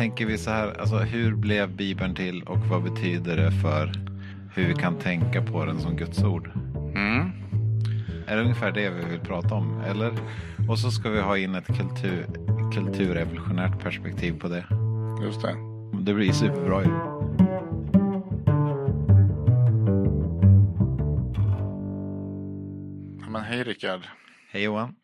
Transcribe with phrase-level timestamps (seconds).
[0.00, 3.92] tänker vi så här, alltså hur blev Bibeln till och vad betyder det för
[4.54, 6.50] hur vi kan tänka på den som Guds ord?
[6.74, 7.30] Mm.
[8.26, 9.80] Är det ungefär det vi vill prata om?
[9.80, 10.12] Eller?
[10.68, 12.26] Och så ska vi ha in ett kultur,
[12.74, 14.64] kulturevolutionärt perspektiv på det.
[15.22, 15.56] Just det.
[16.00, 16.90] Det blir superbra ju.
[23.30, 24.00] Men hej Rickard.
[24.50, 24.94] Hej Johan.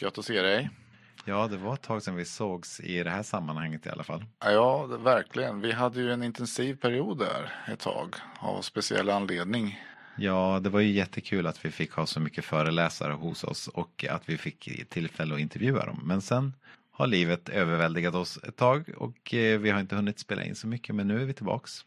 [0.00, 0.70] Gött att se dig.
[1.24, 4.24] Ja, det var ett tag sedan vi sågs i det här sammanhanget i alla fall.
[4.44, 5.60] Ja, verkligen.
[5.60, 9.80] Vi hade ju en intensiv period där ett tag av speciell anledning.
[10.16, 14.04] Ja, det var ju jättekul att vi fick ha så mycket föreläsare hos oss och
[14.10, 16.00] att vi fick tillfälle att intervjua dem.
[16.04, 16.52] Men sen
[16.90, 20.66] har livet överväldigat oss ett tag och eh, vi har inte hunnit spela in så
[20.66, 21.84] mycket men nu är vi tillbaks.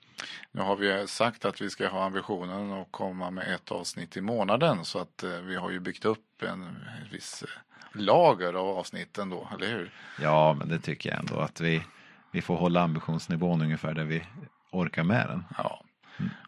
[0.51, 4.21] Nu har vi sagt att vi ska ha ambitionen att komma med ett avsnitt i
[4.21, 6.75] månaden så att eh, vi har ju byggt upp en
[7.11, 7.49] viss eh,
[7.93, 9.91] lager av avsnitt ändå, eller hur?
[10.21, 11.83] Ja, men det tycker jag ändå att vi,
[12.31, 14.23] vi får hålla ambitionsnivån ungefär där vi
[14.71, 15.43] orkar med den.
[15.57, 15.83] Ja.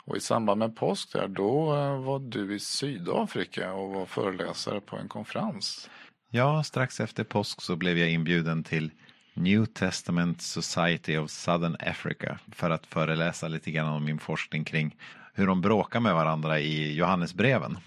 [0.05, 4.81] Och i samband med påsk där, då eh, var du i Sydafrika och var föreläsare
[4.81, 5.89] på en konferens.
[6.29, 8.91] Ja, strax efter påsk så blev jag inbjuden till
[9.33, 14.95] New Testament Society of Southern Africa för att föreläsa lite grann om min forskning kring
[15.33, 17.77] hur de bråkar med varandra i Johannesbreven.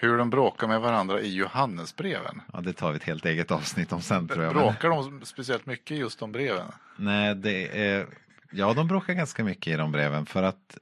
[0.00, 2.42] Hur de bråkar med varandra i Johannesbreven.
[2.52, 4.52] Ja, det tar vi ett helt eget avsnitt om sen tror jag.
[4.54, 6.72] Bråkar de speciellt mycket just de breven?
[6.96, 8.06] Nej, det är,
[8.50, 10.78] ja de bråkar ganska mycket i de breven för att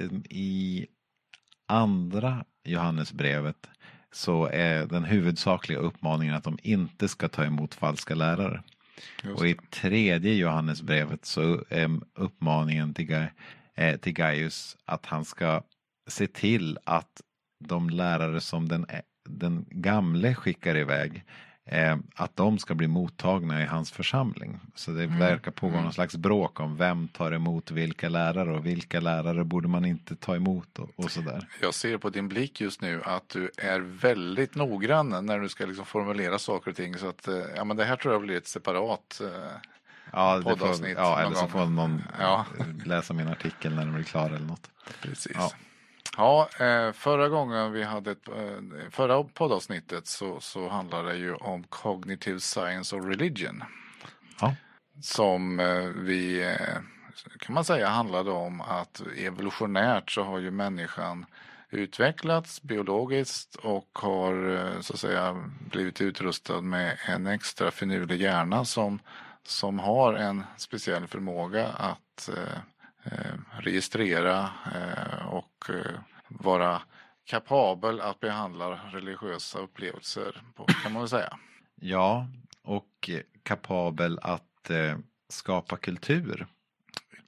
[0.00, 0.86] eh, i
[1.68, 3.68] andra Johannesbrevet
[4.12, 8.62] så är den huvudsakliga uppmaningen att de inte ska ta emot falska lärare.
[9.36, 13.26] Och i tredje Johannesbrevet så är uppmaningen till,
[13.74, 15.62] eh, till Gaius att han ska
[16.08, 17.20] se till att
[17.58, 18.86] de lärare som den,
[19.28, 21.24] den gamle skickar iväg
[21.64, 24.60] eh, att de ska bli mottagna i hans församling.
[24.74, 29.00] Så det verkar pågå någon slags bråk om vem tar emot vilka lärare och vilka
[29.00, 31.48] lärare borde man inte ta emot och, och sådär.
[31.62, 35.66] Jag ser på din blick just nu att du är väldigt noggrann när du ska
[35.66, 36.98] liksom formulera saker och ting.
[36.98, 39.20] Så att, eh, ja, men det här tror jag blir ett separat.
[39.24, 39.28] eh,
[40.12, 40.58] Ja, får,
[40.96, 42.46] ja eller så får någon Ja.
[42.84, 44.70] läsa min artikel när den blir klar eller något.
[45.02, 45.32] Precis.
[45.34, 45.50] Ja.
[46.18, 51.34] Ja, eh, förra gången vi hade ett, eh, förra poddavsnittet så, så handlade det ju
[51.34, 53.64] om cognitive science och religion.
[54.40, 54.54] Ja.
[55.02, 56.56] Som eh, vi
[57.38, 61.26] kan man säga handlade om att evolutionärt så har ju människan
[61.70, 68.98] utvecklats biologiskt och har så att säga blivit utrustad med en extra finurlig hjärna som,
[69.42, 72.30] som har en speciell förmåga att
[73.60, 76.82] registrera eh, och eh, vara
[77.24, 81.38] kapabel att behandla religiösa upplevelser på, kan man väl säga.
[81.80, 82.26] Ja,
[82.62, 84.98] och eh, kapabel att eh,
[85.28, 86.46] skapa kultur.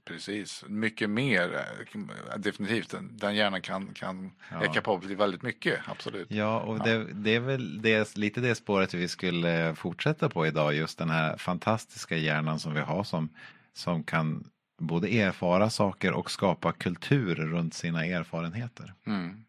[0.05, 1.55] Precis, mycket mer
[1.95, 2.95] eh, definitivt.
[3.11, 4.65] Den- hjärnan kan, kan, Ja.
[4.65, 6.31] är kapabel till väldigt mycket, absolut.
[6.31, 10.75] Ja, och Det, det är väl det, lite det spåret vi skulle fortsätta på idag.
[10.75, 13.29] Just den här fantastiska hjärnan som vi har som,
[13.73, 18.95] som kan både erfara saker och skapa kultur runt sina erfarenheter.
[19.07, 19.45] Mm.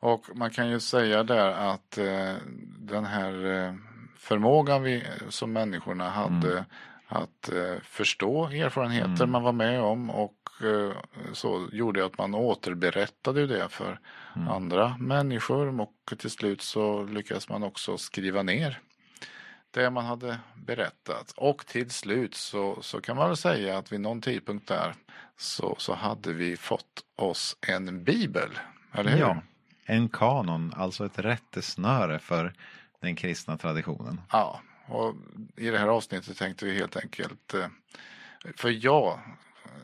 [0.00, 2.34] Och man kan ju säga där att eh,
[2.78, 3.74] den här eh,
[4.18, 6.64] förmågan vi som människorna hade
[7.06, 10.96] att eh, förstå erfarenheter man var med om och eh,
[11.32, 14.00] så gjorde att man återberättade det för
[14.48, 18.80] andra människor och till slut så lyckades man också skriva ner
[19.72, 21.32] det man hade berättat.
[21.36, 24.94] Och till slut så, så kan man väl säga att vid någon tidpunkt där
[25.36, 28.58] så, så hade vi fått oss en bibel.
[28.92, 29.18] Eller hur?
[29.18, 29.42] Ja,
[29.84, 32.52] en kanon, alltså ett rättesnöre för
[33.00, 34.20] den kristna traditionen.
[34.32, 35.14] Ja, och
[35.56, 37.66] i det här avsnittet tänkte vi helt enkelt, eh,
[38.56, 39.18] för jag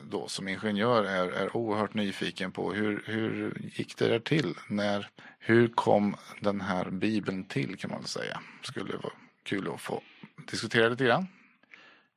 [0.03, 4.55] då som ingenjör är, är oerhört nyfiken på hur, hur gick det där till?
[4.67, 8.39] När, hur kom den här bibeln till kan man väl säga?
[8.61, 9.13] Skulle vara
[9.49, 10.01] kul att få
[10.51, 11.27] diskutera lite grann.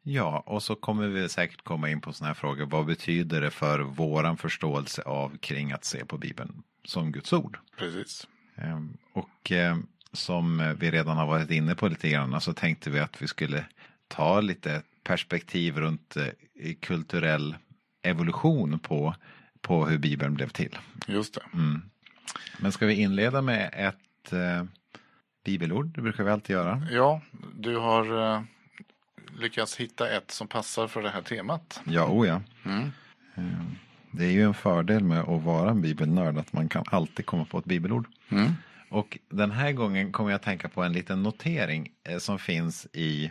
[0.02, 2.67] Ja, och så kommer vi säkert komma in på sådana här frågor.
[2.67, 7.58] Vad betyder det för våran förståelse av kring att se på Bibeln som Guds ord?
[7.79, 8.26] Precis.
[8.56, 13.00] Ehm, Och ehm, som vi redan har varit inne på lite grann så tänkte vi
[13.00, 13.64] att vi skulle
[14.08, 17.56] ta lite perspektiv runt eh, kulturell
[18.02, 19.14] evolution på,
[19.61, 20.78] på hur Bibeln blev till.
[21.06, 21.43] Just det.
[22.58, 24.64] Men ska vi inleda med ett eh,
[25.44, 25.87] bibelord?
[25.94, 26.87] Det brukar vi alltid göra.
[26.91, 27.21] Ja,
[27.55, 28.43] du har eh,
[29.39, 31.81] lyckats hitta ett som passar för det här temat.
[31.85, 32.43] Ja, oh ja.
[32.65, 32.91] Mm.
[33.35, 33.77] Ehm,
[34.11, 37.44] Det är ju en fördel med att vara en bibelnörd att man kan alltid komma
[37.44, 38.06] på ett bibelord.
[38.29, 38.53] Mm.
[38.91, 42.87] Och den här gången kommer jag att tänka på en liten notering eh, som finns
[42.93, 43.31] i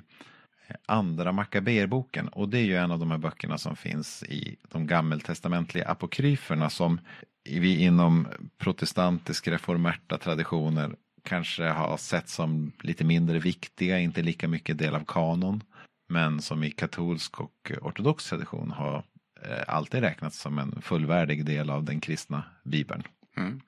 [0.85, 4.87] Andra Makaberboken och det är ju en av de här böckerna som finns i de
[4.87, 6.99] gammeltestamentliga apokryferna som
[7.43, 14.77] vi inom protestantisk reformerta traditioner kanske har sett som lite mindre viktiga, inte lika mycket
[14.77, 15.63] del av kanon.
[16.09, 19.03] Men som i katolsk och ortodox tradition har
[19.41, 23.03] eh, alltid räknats som en fullvärdig del av den kristna bibeln.
[23.37, 23.61] Mm.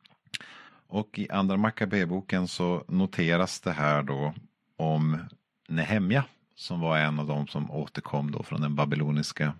[0.88, 4.33] Och i andra Makabeboken så noteras det här då
[4.77, 5.19] om
[5.67, 6.23] Nehemja
[6.55, 9.53] som var en av dem som återkom då från den babyloniska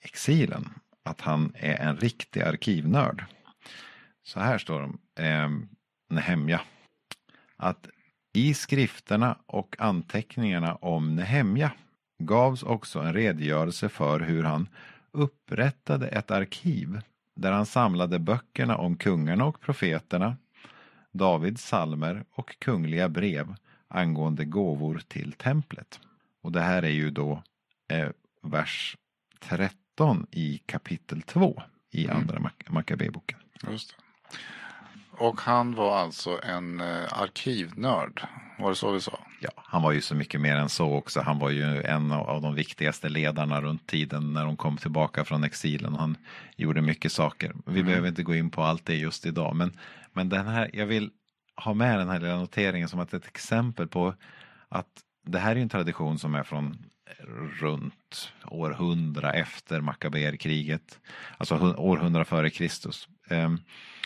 [0.00, 0.68] exilen.
[1.02, 3.24] Att han är en riktig arkivnörd.
[4.22, 5.50] Så här står det eh,
[6.08, 6.60] Nehemja.
[7.56, 7.88] Att
[8.32, 11.72] i skrifterna och anteckningarna om Nehemja
[12.18, 14.68] gavs också en redogörelse för hur han
[15.12, 17.00] upprättade ett arkiv
[17.36, 20.36] där han samlade böckerna om kungarna och profeterna,
[21.12, 23.54] Davids salmer och kungliga brev
[23.88, 26.00] angående gåvor till templet.
[26.42, 27.42] Och det här är ju då
[27.88, 28.08] eh,
[28.42, 28.96] vers
[29.40, 32.16] 13 i kapitel 2 i mm.
[32.16, 32.50] andra mm.
[32.68, 33.38] Makabeboken.
[33.70, 33.96] Just det.
[35.18, 38.26] Och han var alltså en eh, arkivnörd,
[38.58, 39.18] var det så vi sa?
[39.40, 41.20] Ja, han var ju så mycket mer än så också.
[41.20, 45.44] Han var ju en av de viktigaste ledarna runt tiden när de kom tillbaka från
[45.44, 45.94] exilen.
[45.94, 46.16] Han
[46.56, 47.52] gjorde mycket saker.
[47.66, 47.86] Vi mm.
[47.86, 49.78] behöver inte gå in på allt det just idag, men,
[50.12, 51.10] men den här, jag vill
[51.56, 54.14] ha med den här lilla noteringen som ett exempel på
[54.68, 54.88] att
[55.26, 56.78] det här är en tradition som är från
[57.60, 61.00] runt år 100 efter Makaberkriget.
[61.38, 63.08] Alltså århundra före Kristus.
[63.30, 63.60] Um,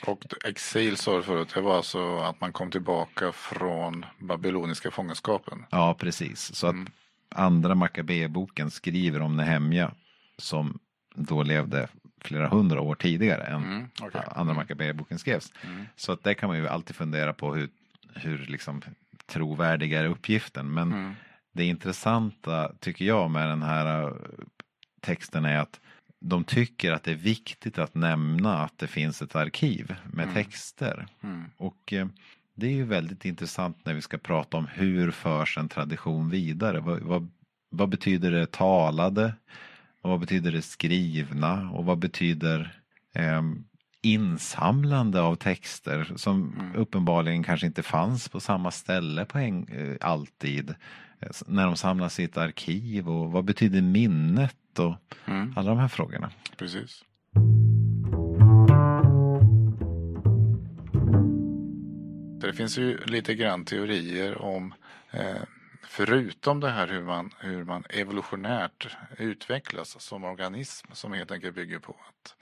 [0.06, 5.66] och exil sa du förut, det var alltså att man kom tillbaka från babyloniska fångenskapen?
[5.70, 6.54] Ja, precis.
[6.54, 6.82] Så mm.
[6.82, 6.92] att
[7.38, 9.92] andra Makabeboken skriver om Nehemja
[10.38, 10.78] som
[11.14, 11.88] då levde
[12.20, 14.22] flera hundra år tidigare än mm, okay.
[14.26, 15.52] andra Makabeboken skrevs.
[15.62, 15.86] Mm.
[15.96, 17.68] Så att det kan man ju alltid fundera på hur,
[18.14, 18.82] hur liksom
[19.26, 20.74] trovärdig är uppgiften.
[20.74, 21.14] Men mm.
[21.52, 24.12] Det intressanta tycker jag med den här äh,
[25.00, 25.80] texten är att
[26.20, 30.34] de tycker att det är viktigt att nämna att det finns ett arkiv med mm.
[30.34, 31.06] texter.
[31.22, 31.44] Mm.
[31.56, 32.06] Och eh,
[32.54, 36.80] det är ju väldigt intressant när vi ska prata om hur förs en tradition vidare.
[36.80, 37.30] Vad, vad,
[37.70, 39.34] vad betyder det talade?
[40.02, 41.70] Och vad betyder det skrivna?
[41.70, 42.80] Och vad betyder
[43.14, 43.42] eh,
[44.02, 46.76] insamlande av texter som mm.
[46.76, 50.74] uppenbarligen kanske inte fanns på samma ställe på en, eh, alltid.
[51.46, 54.94] När de samlas i ett arkiv och vad betyder minnet och
[55.26, 55.54] mm.
[55.56, 56.30] alla de här frågorna.
[56.56, 57.04] Precis.
[62.40, 64.74] Det finns ju lite grann teorier om
[65.10, 65.42] eh,
[65.88, 71.78] förutom det här hur man, hur man evolutionärt utvecklas som organism som helt enkelt bygger
[71.78, 72.34] på att,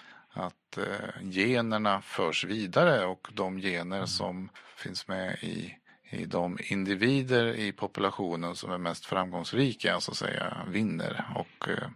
[0.44, 5.74] att eh, generna förs vidare och de gener som finns med i
[6.10, 11.88] i de individer i populationen som är mest framgångsrika så att säga vinner och eh,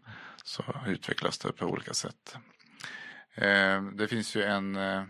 [0.45, 2.37] så utvecklas det på olika sätt.
[3.35, 5.03] Eh, det finns ju en, eh,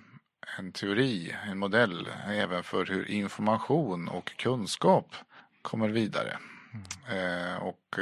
[0.58, 5.14] en teori, en modell även för hur information och kunskap
[5.62, 6.38] kommer vidare.
[7.60, 7.96] Och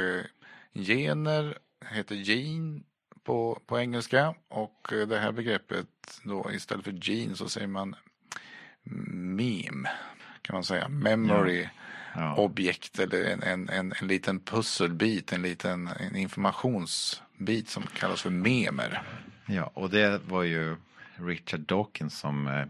[0.73, 2.81] gener heter gene
[3.23, 5.87] på, på engelska och det här begreppet
[6.23, 7.95] då istället för gene så säger man
[8.83, 9.89] meme
[10.51, 10.87] kan man säga.
[10.87, 11.67] Memory
[12.15, 12.35] ja.
[12.35, 18.29] objekt eller en, en, en, en liten pusselbit, en liten en informationsbit som kallas för
[18.29, 19.03] memer.
[19.45, 20.75] Ja, och det var ju
[21.15, 22.65] Richard Dawkins som eh,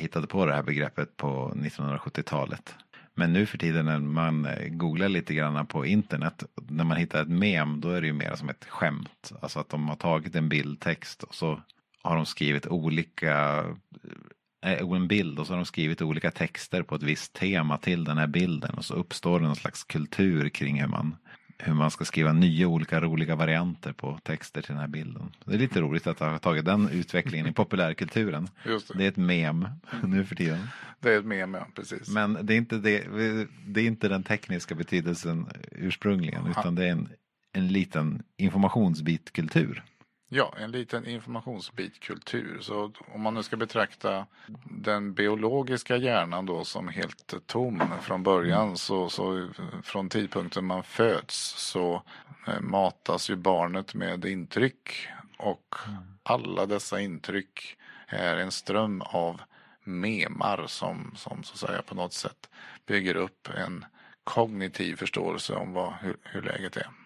[0.00, 2.74] hittade på det här begreppet på 1970-talet.
[3.14, 7.22] Men nu för tiden när man eh, googlar lite grann på internet, när man hittar
[7.22, 9.32] ett mem, då är det ju mer som ett skämt.
[9.40, 11.60] Alltså att de har tagit en bildtext och så
[12.02, 13.64] har de skrivit olika
[14.62, 18.18] en bild och så har de skrivit olika texter på ett visst tema till den
[18.18, 21.16] här bilden och så uppstår det någon slags kultur kring hur man,
[21.58, 25.30] hur man ska skriva nya olika roliga varianter på texter till den här bilden.
[25.44, 28.48] Det är lite roligt att ha tagit den utvecklingen i populärkulturen.
[28.64, 28.98] Det.
[28.98, 29.04] det.
[29.04, 29.68] är ett mem
[30.04, 30.68] nu för tiden.
[31.00, 32.08] Det är ett mem, ja precis.
[32.08, 33.04] Men det är inte, det,
[33.66, 37.08] det är inte den tekniska betydelsen ursprungligen utan det är en,
[37.52, 39.82] en liten informationsbitkultur.
[40.34, 42.58] Ja, en liten informationsbitkultur.
[42.60, 44.26] Så om man nu ska betrakta
[44.64, 49.48] den biologiska hjärnan då som helt tom från början så, så
[49.82, 52.02] från tidpunkten man föds så
[52.46, 55.08] eh, matas ju barnet med intryck
[55.38, 55.74] och
[56.22, 59.40] alla dessa intryck är en ström av
[59.84, 62.50] memar som, som så att säga på något sätt
[62.86, 63.84] bygger upp en
[64.24, 67.01] kognitiv förståelse om vad, hur, hur läget är.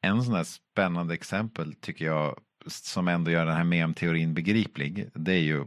[0.00, 5.10] En sån här spännande exempel tycker jag som ändå gör den här mem-teorin begriplig.
[5.14, 5.64] Det är ju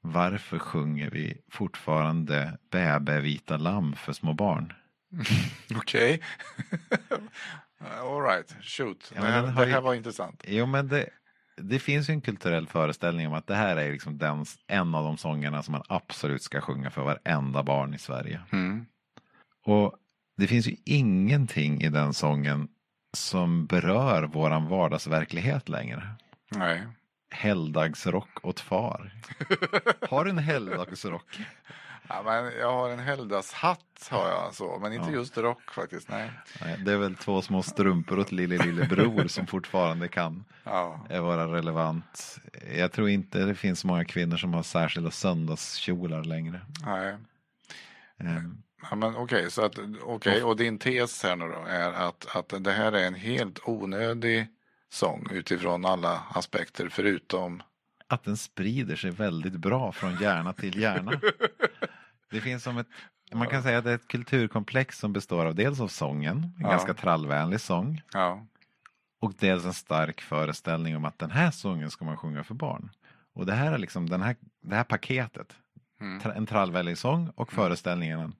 [0.00, 4.72] varför sjunger vi fortfarande bäbe vita lamm för små barn?
[5.76, 6.20] Okej.
[8.00, 9.12] All right, shoot.
[9.14, 10.44] Ja, det, här, det här ju- var intressant.
[10.48, 11.08] Jo men det,
[11.56, 15.04] det finns ju en kulturell föreställning om att det här är liksom den, en av
[15.04, 18.40] de sångerna som man absolut ska sjunga för varenda barn i Sverige.
[18.52, 18.86] Mm.
[19.64, 19.94] Och
[20.36, 22.68] det finns ju ingenting i den sången
[23.12, 26.10] som berör våran vardagsverklighet längre.
[26.50, 26.82] Nej.
[27.30, 29.12] Helgdagsrock åt far.
[30.10, 31.38] Har du en helgdagsrock?
[32.08, 35.14] Ja, men jag har en helgdagshatt har jag så, men inte Ja.
[35.16, 36.08] just rock faktiskt.
[36.08, 36.30] Nej.
[36.60, 41.06] Nej, Det är väl två små strumpor åt lille lille bror som fortfarande kan Ja.
[41.10, 42.38] eh, vara relevant.
[42.76, 46.60] Jag tror inte det finns många kvinnor som har särskilda söndagskjolar längre.
[46.84, 47.16] Nej.
[48.20, 48.42] Eh,
[48.90, 52.64] Ja, men okej, så att okej, och din tes här nu då är att, att
[52.64, 54.46] det här är en helt onödig
[54.88, 57.62] sång utifrån alla aspekter förutom
[58.06, 61.12] Att den sprider sig väldigt bra från hjärna till hjärna.
[62.30, 62.86] Det finns som ett,
[63.32, 66.52] man kan säga att det är ett kulturkomplex som består av dels av sången, en
[66.58, 66.70] Ja.
[66.70, 68.46] ganska trallvänlig sång, ja,
[69.20, 72.90] och dels en stark föreställning om att den här sången ska man sjunga för barn.
[73.34, 75.56] Och det här är liksom den här, det här paketet,
[76.00, 78.34] mm, en trallvänlig sång och föreställningen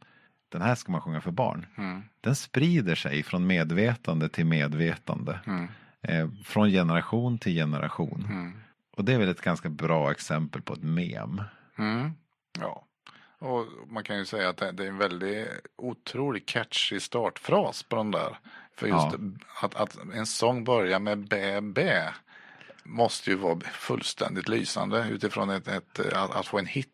[0.50, 1.66] den här ska man sjunga för barn.
[1.76, 5.40] mm, Den sprider sig från medvetande till medvetande.
[5.46, 5.68] mm,
[6.02, 8.24] Eh, från generation till generation.
[8.30, 8.52] mm,
[8.96, 11.42] Och det är väl ett ganska bra exempel på ett mem.
[11.78, 12.10] mm,
[12.60, 12.86] ja.
[13.38, 17.96] Och man kan ju säga att det det är en väldigt otroligt catchy startfras på
[17.96, 18.38] den där.
[18.76, 19.18] För just Ja.
[19.62, 22.14] att, att en sång börjar med bä bä
[22.84, 26.88] måste ju vara fullständigt lysande utifrån ett, ett, att, att få en hit.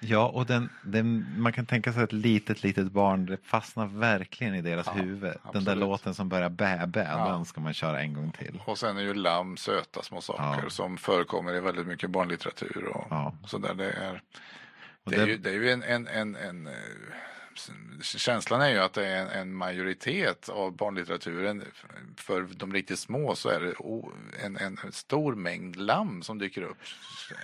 [0.00, 3.86] Ja, och den, den, man kan tänka sig att ett litet, litet barn, det fastnar
[3.86, 5.20] verkligen i deras Ja, huvud.
[5.22, 5.78] Den där absolut.
[5.78, 7.28] låten som börjar bä, bä, Ja.
[7.32, 8.62] den ska man köra en gång till.
[8.66, 10.70] Och sen är ju lamm söta små saker Ja.
[10.70, 13.34] som förekommer i väldigt mycket barnlitteratur och Ja.
[13.46, 13.74] sådär.
[13.74, 14.22] Det är,
[15.04, 16.72] det är ju, det är ju en, en, en, en eh,
[18.02, 21.64] Känslan är ju att det är en, majoritet av barnlitteraturen.
[22.16, 23.74] För de riktigt små så är det
[24.44, 26.76] en, en stor mängd lamm som dyker upp.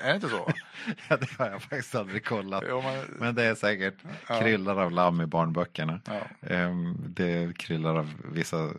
[0.02, 0.52] Är det inte så?
[1.08, 2.64] Ja, det har jag faktiskt aldrig kollat.
[2.68, 3.94] Jo, men, Men det är säkert
[4.28, 4.40] Ja.
[4.40, 6.00] kryllar av lamm i barnböckerna.
[6.06, 8.70] ja, Ehm, Det kryllar av vissa,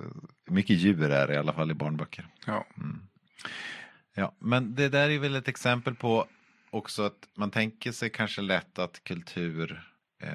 [0.45, 2.27] mycket djur är det i alla fall i barnböcker.
[2.45, 2.65] ja,
[4.17, 6.27] Ja, men det där är väl ett exempel på
[6.69, 9.89] också att man tänker sig kanske lätt att kultur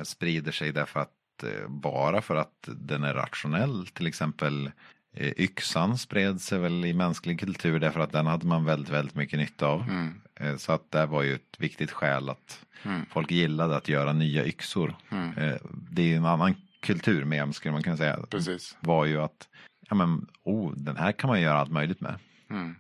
[0.05, 3.87] sprider sig därför att eh, bara för att den är rationell.
[3.87, 4.71] Till exempel
[5.13, 9.15] eh, yxan spred sig väl i mänsklig kultur därför att den hade man väldigt, väldigt
[9.15, 9.83] mycket nytta av.
[9.83, 13.07] mm, Eh, så att det var ju ett viktigt skäl att Mm.
[13.11, 14.95] folk gillade att göra nya yxor.
[15.11, 15.57] mm, Eh,
[15.91, 18.19] det är en annan kultur med skulle man kunna säga.
[18.31, 18.77] precis.
[18.81, 19.49] Var ju att
[19.89, 22.15] ja men, oh, den här kan man göra allt möjligt med.
[22.51, 22.75] Mm,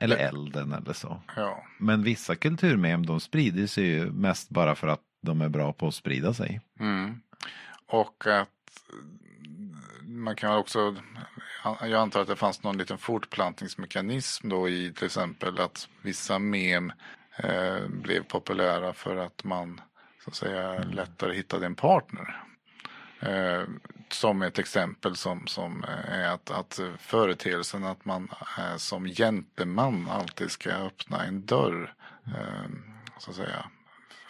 [0.00, 1.20] Eller elden eller så.
[1.36, 5.72] ja, Men vissa kulturmem de sprider sig ju mest bara för att de är bra
[5.72, 6.60] på att sprida sig.
[6.80, 7.20] mm.
[7.86, 8.48] Och att
[10.02, 10.96] man kan också,
[11.64, 16.92] jag antar att det fanns någon liten fortplantningsmekanism då i till exempel att vissa mem
[17.36, 19.80] eh, blev populära för att man
[20.24, 22.44] så att säga lättare hittade en partner.
[23.20, 23.62] Eh,
[24.08, 28.28] som ett exempel som, som är att, att företeelsen att man
[28.58, 31.94] eh, som gentleman alltid ska öppna en dörr.
[32.26, 32.70] Eh,
[33.18, 33.64] så att säga.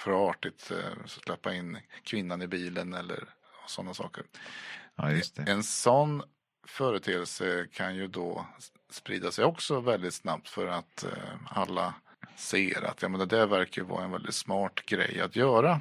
[0.05, 3.25] För artigt eh, släppa in kvinnan i bilen eller
[3.67, 4.25] sådana saker.
[4.97, 5.11] Ja.
[5.47, 6.23] En sån
[6.67, 8.47] företeelse kan ju då
[8.91, 11.11] sprida sig också väldigt snabbt för att eh,
[11.45, 11.95] alla
[12.37, 15.81] ser att ja, men det där verkar vara en väldigt smart grej att göra.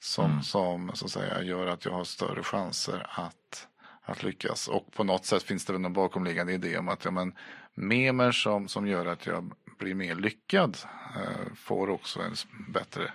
[0.00, 0.42] Som, Mm.
[0.42, 3.68] som så att säga gör att jag har större chanser att,
[4.02, 4.68] att lyckas.
[4.68, 7.34] Och på något sätt finns det väl en bakomliggande idé om att ja, men,
[7.74, 10.78] memer som, som gör att jag blir mer lyckad
[11.16, 12.34] eh, får också en
[12.68, 13.12] bättre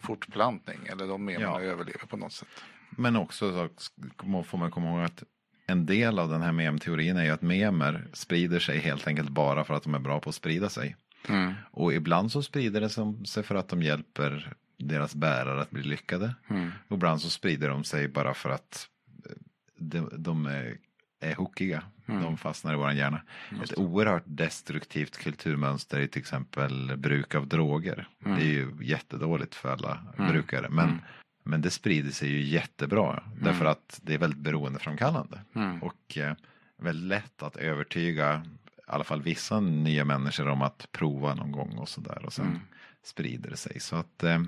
[0.00, 0.78] fortplantning.
[0.86, 1.60] Eller de memerna Ja.
[1.60, 2.48] överlever på något sätt.
[2.90, 5.22] Men också så får man komma ihåg att
[5.66, 9.64] en del av den här mem-teorin är ju att memer sprider sig helt enkelt bara
[9.64, 10.96] för att de är bra på att sprida sig.
[11.28, 11.54] Mm.
[11.70, 12.88] Och ibland så sprider det
[13.28, 16.34] sig för att de hjälper deras bärare att bli lyckade.
[16.50, 16.70] Mm.
[16.88, 18.88] Och ibland så sprider de sig bara för att
[19.26, 19.32] eh,
[19.78, 20.76] de, de är,
[21.20, 21.82] är hookiga.
[22.06, 22.22] Mm.
[22.22, 23.22] De fastnar i våran hjärna.
[23.60, 28.08] Just Ett oerhört destruktivt kulturmönster är till exempel bruk av droger.
[28.24, 28.38] Mm.
[28.38, 30.30] Det är ju jättedåligt för alla Mm.
[30.32, 30.68] brukare.
[30.70, 30.98] Men, Mm.
[31.44, 33.22] men det sprider sig ju jättebra.
[33.42, 35.40] Därför att det är väldigt beroendeframkallande.
[35.54, 35.82] Mm.
[35.82, 36.34] Och eh,
[36.76, 38.42] väldigt lätt att övertyga
[38.76, 42.24] i alla fall vissa nya människor om att prova någon gång och sådär.
[42.24, 42.60] Och sen Mm.
[43.04, 43.80] sprider det sig.
[43.80, 44.38] Så att eh,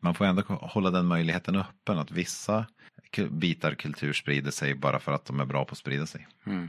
[0.00, 2.66] man får ändå hålla den möjligheten öppen att vissa
[3.30, 6.28] bitar kultur sprider sig bara för att de är bra på att sprida sig.
[6.46, 6.68] Mm.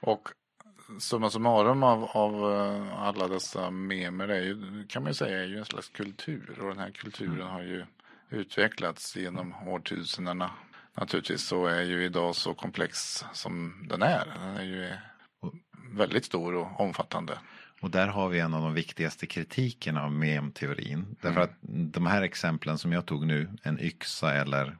[0.00, 0.28] Och
[0.98, 5.46] summa summarum av, av eh, alla dessa memer är ju, kan man ju säga är
[5.46, 6.58] ju en slags kultur.
[6.60, 7.84] Och den här kulturen har ju
[8.30, 10.50] utvecklats genom årtusendena
[10.94, 14.26] naturligtvis så är ju idag så komplex som den är.
[14.26, 14.92] Den är ju
[15.92, 17.38] väldigt stor och omfattande.
[17.80, 21.16] Och där har vi en av de viktigaste kritikerna av mem-teorin.
[21.20, 21.42] Därför mm.
[21.42, 21.56] att
[21.92, 24.76] de här exemplen som jag tog nu, en yxa eller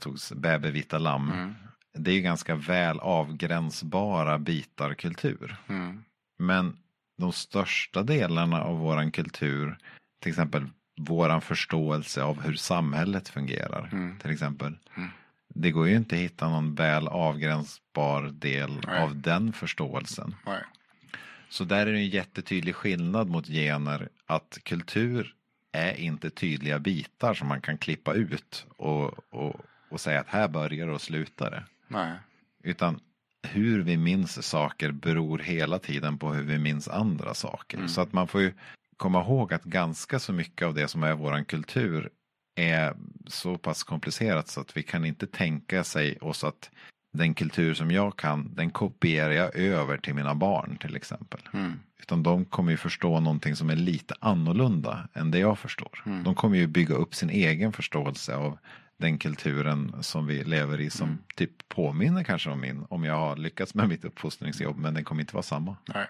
[0.00, 1.32] tog, bävervita lamm.
[1.32, 1.54] Mm.
[1.92, 5.56] Det är ju ganska väl avgränsbara bitar kultur.
[5.68, 6.04] Mm.
[6.38, 6.76] Men
[7.18, 9.78] de största delarna av våran kultur,
[10.22, 10.66] till exempel
[11.00, 14.18] våran förståelse av hur samhället fungerar, mm.
[14.18, 14.78] till exempel.
[14.96, 15.10] Mm.
[15.54, 19.02] Det går ju inte att hitta någon väl avgränsbar del Nej.
[19.02, 20.34] av den förståelsen.
[20.46, 20.62] Nej.
[21.48, 25.34] Så där är det en jättetydlig skillnad mot gener att kultur
[25.74, 30.48] är inte tydliga bitar som man kan klippa ut och, och, och säga att här
[30.48, 31.64] börjar och slutar det.
[31.88, 32.12] Nej.
[32.62, 33.00] Utan
[33.42, 37.76] hur vi minns saker beror hela tiden på hur vi minns andra saker.
[37.76, 37.88] Mm.
[37.88, 38.52] Så att man får ju
[38.96, 42.10] komma ihåg att ganska så mycket av det som är våran kultur
[42.54, 46.70] är så pass komplicerat så att vi kan inte tänka sig oss att
[47.14, 51.40] den kultur som jag kan, den kopierar jag över till mina barn till exempel.
[51.52, 51.80] Mm.
[52.00, 56.02] Utan de kommer ju förstå någonting som är lite annorlunda än det jag förstår.
[56.06, 56.24] Mm.
[56.24, 58.58] De kommer ju bygga upp sin egen förståelse av
[58.96, 61.22] den kulturen som vi lever i som mm.
[61.36, 62.86] typ påminner kanske om min.
[62.88, 65.76] Om jag har lyckats med mitt uppfostringsjobb men den kommer inte vara samma.
[65.94, 66.06] Nej.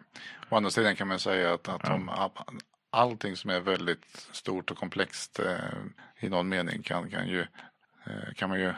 [0.48, 1.94] Å andra sidan kan man säga att, att ja.
[1.94, 2.10] om
[2.90, 7.40] allting som är väldigt stort och komplext eh, i någon mening kan, kan, ju,
[8.06, 8.72] eh, kan man ju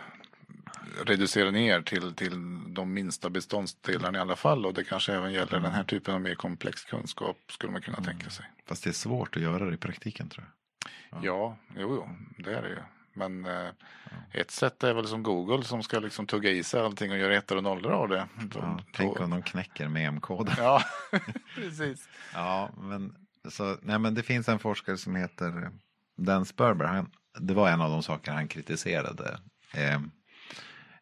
[1.04, 2.32] reducera ner till, till
[2.74, 5.62] de minsta beståndsdelarna i alla fall och det kanske även gäller mm.
[5.62, 8.10] den här typen av mer komplex kunskap skulle man kunna mm.
[8.10, 8.46] tänka sig.
[8.66, 10.52] Fast det är svårt att göra det i praktiken tror jag.
[11.10, 12.08] Ja, ja jo, jo,
[12.44, 12.78] det är det ju.
[13.16, 13.68] Men eh,
[14.32, 17.36] ett sätt är väl som Google som ska liksom tugga i sig allting och göra
[17.36, 18.28] ettor och nollor av det.
[18.42, 20.54] Då, ja, tänk om de knäcker med M-koden.
[20.58, 20.82] Ja,
[21.54, 22.08] precis.
[22.34, 23.14] ja, men,
[23.48, 25.70] så, nej, men det finns en forskare som heter
[26.16, 26.84] Dan Sperber.
[26.84, 29.38] Han, det var en av de saker han kritiserade.
[29.72, 30.00] Eh,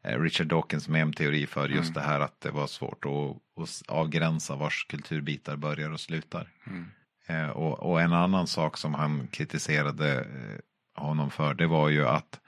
[0.05, 1.95] Richard Dawkins mem-teori för just mm.
[1.95, 6.49] det här att det var svårt att, att avgränsa vars kulturbitar börjar och slutar.
[6.67, 6.87] Mm.
[7.27, 12.07] Eh, och, och, en annan sak som han kritiserade eh, honom för det var ju
[12.07, 12.41] att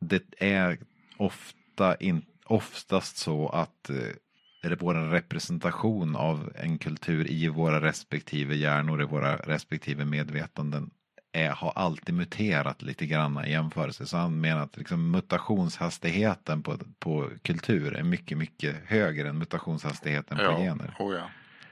[0.00, 0.78] det är
[1.16, 9.02] ofta in, oftast så att eh, vår representation av en kultur i våra respektive hjärnor,
[9.02, 10.90] i våra respektive medvetanden
[11.32, 14.06] är, har alltid muterat lite grann i jämförelse.
[14.06, 20.38] Så han menar att liksom mutationshastigheten på, på kultur är mycket, mycket högre än mutationshastigheten
[20.40, 20.96] ja, på gener.
[20.98, 21.28] Oh ja.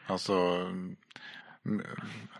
[0.07, 0.35] Alltså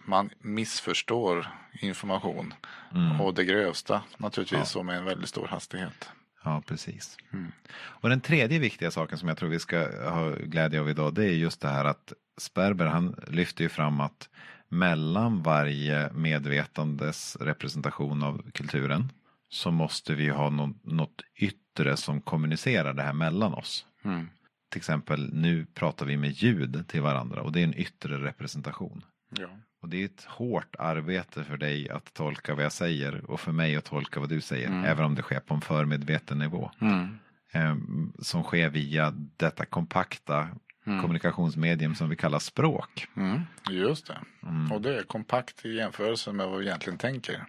[0.05, 2.55] man missförstår information
[2.95, 3.21] mm.
[3.21, 4.83] och det grövsta naturligtvis ja.
[4.83, 6.11] med en väldigt stor hastighet.
[6.45, 7.17] Ja, precis.
[7.33, 7.53] Mm.
[7.73, 11.25] Och den tredje viktiga saken som jag tror vi ska ha glädje av idag det
[11.25, 14.29] är just det här att Sperber han lyfter ju fram att
[14.71, 19.13] mellan varje medvetandes representation av kulturen
[19.49, 20.51] så måste vi ha
[20.83, 23.87] något, yttre som kommunicerar det här mellan oss.
[24.05, 24.29] Mm.
[24.71, 29.05] Till exempel nu pratar vi med ljud till varandra och det är en yttre representation.
[29.37, 29.49] Ja.
[29.83, 33.53] Och det är ett hårt arbete för dig att tolka vad jag säger och för
[33.53, 34.85] mig att tolka vad du säger, mm.
[34.85, 36.71] även om det sker på en förmedveten nivå.
[36.81, 37.19] Mm.
[37.53, 37.77] Eh,
[38.19, 40.49] som sker via detta kompakta
[40.91, 41.03] mm.
[41.03, 43.07] kommunikationsmedium som vi kallar språk.
[43.17, 44.19] Mm, just det.
[44.43, 44.73] Mm.
[44.73, 47.47] Och det är kompakt i jämförelse med vad vi egentligen tänker.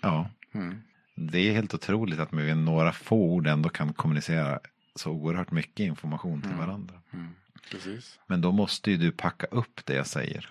[0.00, 0.30] Ja.
[0.52, 0.82] Mm.
[1.14, 4.60] Det är helt otroligt att med några få ord ändå kan kommunicera
[4.94, 6.66] så oerhört mycket information till mm.
[6.66, 6.94] varandra.
[7.70, 8.18] Precis.
[8.26, 10.50] Men då måste ju du packa upp det jag säger.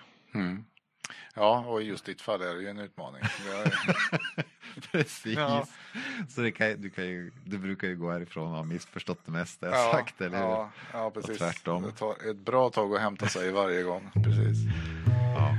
[1.34, 3.22] Ja, och i just ditt fall är det ju en utmaning.
[4.92, 5.38] Precis.
[5.38, 5.66] Ja.
[6.28, 9.32] Så det kan, du, kan ju, du brukar ju gå härifrån och ha missförstått det
[9.32, 10.44] mesta jag ja, sagt, eller hur?
[10.44, 11.30] Ja, ja precis.
[11.30, 11.82] Och tvärtom.
[11.82, 14.10] Det tar ett bra tag att hämta sig varje gång.
[14.24, 14.58] Precis.
[15.34, 15.56] Ja.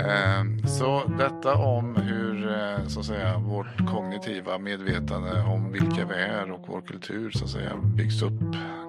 [0.00, 6.14] Ehm, så detta om hur eh, så att säga, vårt kognitiva medvetande om vilka vi
[6.14, 8.40] är och vår kultur så att säga, byggs upp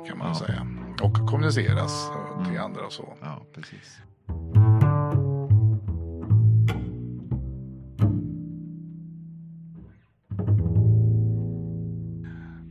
[0.08, 0.36] kan man ja.
[0.36, 0.68] säga.
[1.02, 2.12] Och kommuniceras
[2.44, 2.64] till mm.
[2.64, 3.14] andra och så.
[3.22, 3.98] Ja, precis.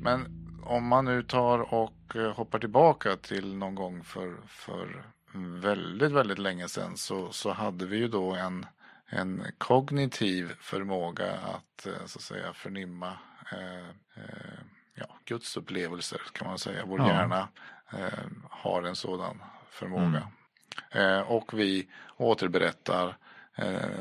[0.03, 0.27] Men
[0.63, 6.39] om man nu tar och eh, hoppar tillbaka till någon gång för, för väldigt, väldigt
[6.39, 8.67] länge sedan så, så hade vi ju då en,
[9.07, 13.19] en kognitiv förmåga att eh, så att säga förnimma
[13.53, 14.61] eh, eh,
[14.95, 16.85] ja, gudsupplevelser kan man säga.
[16.87, 17.09] Vår ja.
[17.09, 17.49] hjärna
[17.93, 20.29] eh, har en sådan förmåga.
[20.91, 21.19] Mm.
[21.19, 23.17] Eh, och vi återberättar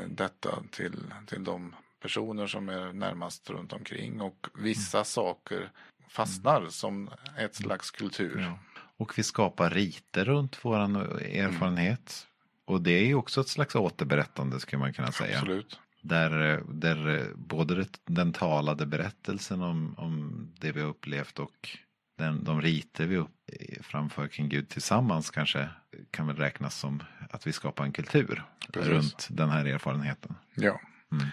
[0.06, 5.04] detta till, till de personer som är närmast runt omkring och vissa mm.
[5.04, 5.70] saker
[6.12, 8.40] fastnar som ett slags kultur.
[8.40, 8.58] Ja.
[8.96, 12.26] Och vi skapar riter runt våran erfarenhet.
[12.26, 12.32] Mm.
[12.64, 15.38] Och det är ju också ett slags återberättande skulle man kunna säga.
[15.38, 15.80] Absolut.
[16.02, 21.78] Där, där både den talade berättelsen om, om det vi har upplevt och
[22.18, 25.68] den, de riter vi upp, framför kring Gud tillsammans kanske
[26.10, 28.90] kan väl räknas som att vi skapar en kultur Precis.
[28.90, 30.34] runt den här erfarenheten.
[30.54, 30.80] Ja.
[31.12, 31.26] Mm.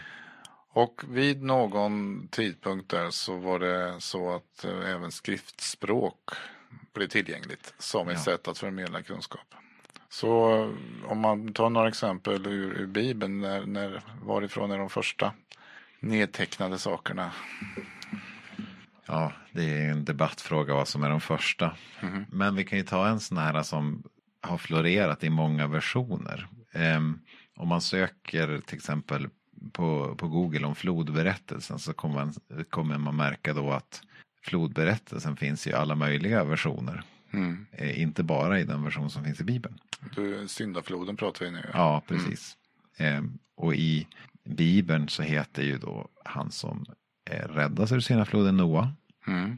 [0.72, 6.30] Och vid någon tidpunkt där så var det så att eh, även skriftspråk
[6.94, 8.24] blev tillgängligt som ett ja.
[8.24, 9.56] sätt att förmedla kunskap.
[10.10, 14.90] Så eh, om man tar några exempel ur, ur Bibeln, när, när, varifrån är de
[14.90, 15.34] första
[16.00, 17.32] nedtecknade sakerna?
[19.06, 21.76] Ja, det är en debattfråga vad som är de första.
[22.02, 22.26] Mm.
[22.32, 24.04] Men vi kan ju ta en sån här som
[24.42, 26.48] har florerat i många versioner.
[26.74, 27.22] Um,
[27.56, 29.30] om man söker till exempel
[29.72, 32.34] på, på Google om flodberättelsen så kommer man,
[32.70, 34.02] kommer man märka då att
[34.44, 37.04] flodberättelsen finns i alla möjliga versioner.
[37.32, 37.66] Mm.
[37.72, 39.80] Eh, inte bara i den version som finns i Bibeln.
[40.16, 41.70] Du, syndafloden pratar vi nu.
[41.74, 42.58] Ja, precis.
[42.98, 43.26] Mm.
[43.26, 44.08] Eh, och i
[44.44, 46.86] Bibeln så heter ju då han som
[47.30, 48.94] eh, räddas ur syndafloden Noa.
[49.28, 49.58] Mm.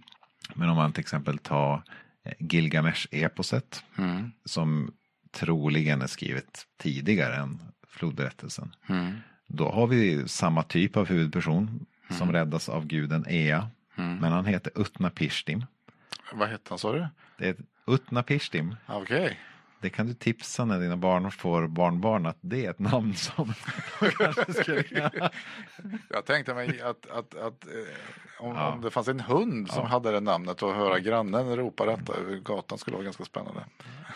[0.55, 1.83] Men om man till exempel tar
[2.23, 4.31] eh, Gilgamesh-eposet mm.
[4.45, 4.93] som
[5.31, 8.75] troligen är skrivet tidigare än flodberättelsen.
[8.87, 9.15] Mm.
[9.53, 12.33] Då har vi samma typ av huvudperson som mm.
[12.33, 13.69] räddas av guden Ea.
[13.95, 14.17] Mm.
[14.17, 15.65] Men han heter Utnapishtim.
[16.33, 17.07] Vad heter han sa du?
[17.37, 17.55] Det är
[17.87, 18.75] Utnapishtim.
[18.87, 19.23] Okej.
[19.23, 19.35] Okay.
[19.81, 23.53] Det kan du tipsa när dina barn får barnbarn att det är ett namn som
[24.17, 25.19] kanske skulle...
[26.09, 27.71] Jag tänkte mig att, att, att eh,
[28.39, 28.71] om, ja.
[28.71, 29.89] om, det fanns en hund som ja.
[29.89, 33.65] hade det namnet och höra grannen ropa detta över gatan skulle vara ganska spännande.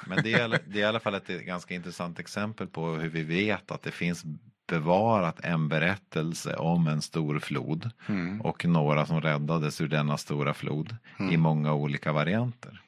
[0.08, 3.24] Men det är, det är i alla fall ett ganska intressant exempel på hur vi
[3.24, 4.24] vet att det finns
[4.68, 8.42] bevarat en berättelse om en stor flod mm.
[8.42, 11.34] och några som räddades ur denna stora flod mm.
[11.34, 12.82] i många olika varianter.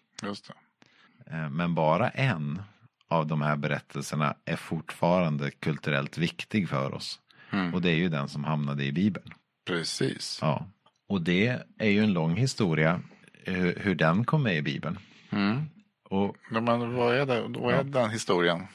[1.31, 2.61] Eh, men bara en
[3.07, 7.19] av de här berättelserna är fortfarande kulturellt viktig för oss.
[7.51, 7.73] Mm.
[7.73, 9.33] Och det är ju den som hamnade i Bibeln.
[9.65, 10.39] Precis.
[10.41, 10.65] Ja.
[11.07, 13.01] Och det är ju en lång historia
[13.33, 14.99] hur, hur den kom med i Bibeln.
[15.29, 15.65] Mm.
[16.09, 17.83] Och, men vad är, det, vad är ja.
[17.83, 18.67] den historien?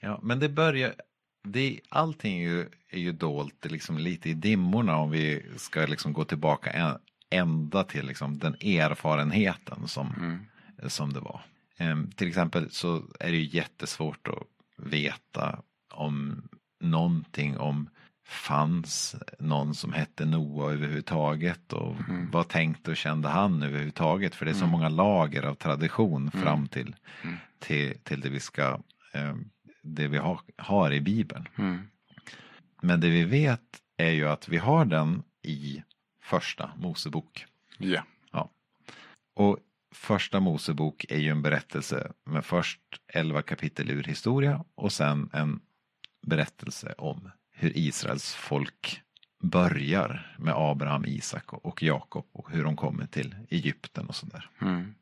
[0.00, 0.94] Ja, men det börjar,
[1.42, 6.12] det, allting är ju, är ju dolt liksom lite i dimmorna om vi ska liksom
[6.12, 6.98] gå tillbaka en,
[7.30, 10.90] ända till liksom den erfarenheten som, mm.
[10.90, 11.42] som det var.
[11.76, 14.42] Ehm, till exempel så är det ju jättesvårt att
[14.76, 16.42] veta om
[16.80, 17.88] någonting om
[18.30, 22.30] fanns någon som hette Noa överhuvudtaget och mm.
[22.30, 24.70] vad tänkte och kände han överhuvudtaget för det är så mm.
[24.70, 26.44] många lager av tradition mm.
[26.44, 27.36] fram till, mm.
[27.58, 28.80] till, till det vi ska
[29.12, 29.34] eh,
[29.82, 31.48] det vi har, har i Bibeln.
[31.56, 31.88] Mm.
[32.82, 35.82] Men det vi vet är ju att vi har den i
[36.22, 37.46] första Mosebok.
[37.78, 38.04] Yeah.
[38.32, 38.50] Ja.
[39.34, 39.58] Och
[39.94, 45.60] första Mosebok är ju en berättelse med först elva kapitel ur historia och sen en
[46.26, 49.02] berättelse om hur Israels folk
[49.42, 54.50] börjar med Abraham, Isak och Jakob och hur de kommer till Egypten och sådär.
[54.60, 54.94] Mm.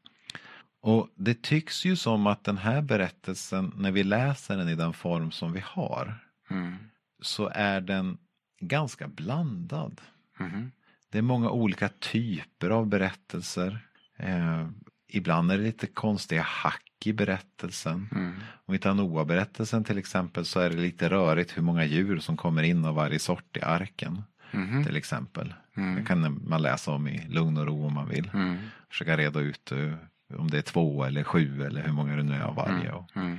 [0.88, 4.92] Och det tycks ju som att den här berättelsen, när vi läser den i den
[4.92, 6.14] form som vi har,
[6.50, 6.76] mm.
[7.22, 8.18] så är den
[8.60, 10.00] ganska blandad.
[10.40, 10.70] Mm.
[11.10, 13.78] Det är många olika typer av berättelser.
[14.16, 14.68] Eh,
[15.08, 18.08] ibland är det lite konstiga hack i berättelsen.
[18.12, 18.34] Mm.
[18.66, 22.36] Om vi tar Noa-berättelsen till exempel så är det lite rörigt hur många djur som
[22.36, 24.22] kommer in av varje sort i arken.
[24.50, 24.84] Mm.
[24.84, 25.54] Till exempel.
[25.76, 25.94] Mm.
[25.94, 28.30] Det kan man läsa om i lugn och ro om man vill.
[28.34, 28.56] Mm.
[28.88, 29.94] Försöka reda ut uh,
[30.36, 32.90] om det är två eller sju eller hur många det nu är av varje.
[32.90, 33.04] Mm.
[33.14, 33.38] Mm.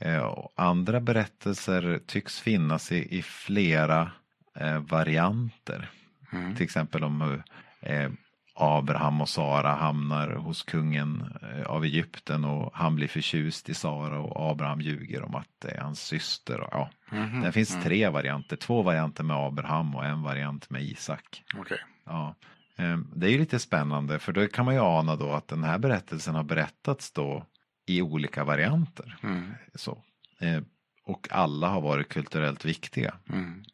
[0.00, 4.10] Eh, och andra berättelser tycks finnas i, i flera
[4.54, 5.90] eh, varianter.
[6.32, 6.54] Mm.
[6.54, 7.42] Till exempel om hur
[7.80, 8.10] eh,
[8.54, 14.20] Abraham och Sara hamnar hos kungen eh, av Egypten och han blir förtjust i Sara
[14.20, 16.60] och Abraham ljuger om att det är hans syster.
[16.60, 16.90] Och, ja.
[17.12, 21.42] Mm Det finns tre varianter, två varianter med Abraham och en variant med Isak.
[21.58, 21.78] Okay.
[22.04, 22.34] Ja.
[22.76, 25.64] Ehm, det är ju lite spännande för då kan man ju ana då att den
[25.64, 27.46] här berättelsen har berättats då
[27.86, 29.18] i olika varianter.
[29.22, 29.52] Mm.
[29.74, 30.04] Så.
[30.38, 30.64] Ehm,
[31.04, 33.14] och alla har varit kulturellt viktiga.
[33.28, 33.64] Mm.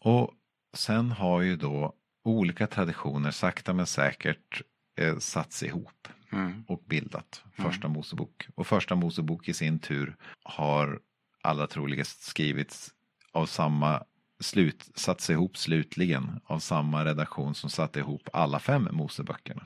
[0.00, 0.30] Och
[0.74, 1.94] sen har ju då
[2.24, 4.62] olika traditioner sakta men säkert
[4.96, 6.64] eh, satts ihop mm.
[6.68, 7.70] och bildat mm.
[7.70, 8.48] Första Mosebok.
[8.54, 11.00] Och Första Mosebok i sin tur har
[11.42, 12.94] allra troligast skrivits
[13.32, 14.04] av samma
[14.44, 19.64] slut, satts ihop slutligen av samma redaktion som satte ihop alla fem Moseböckerna.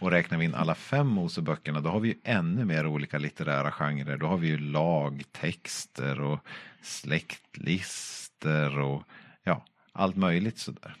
[0.00, 3.72] Och räknar vi in alla fem Moseböckerna då har vi ju ännu mer olika litterära
[3.72, 4.16] genrer.
[4.16, 6.40] Då har vi ju lagtexter och
[6.82, 9.02] släktlister och
[9.42, 10.96] ja, allt möjligt sådär.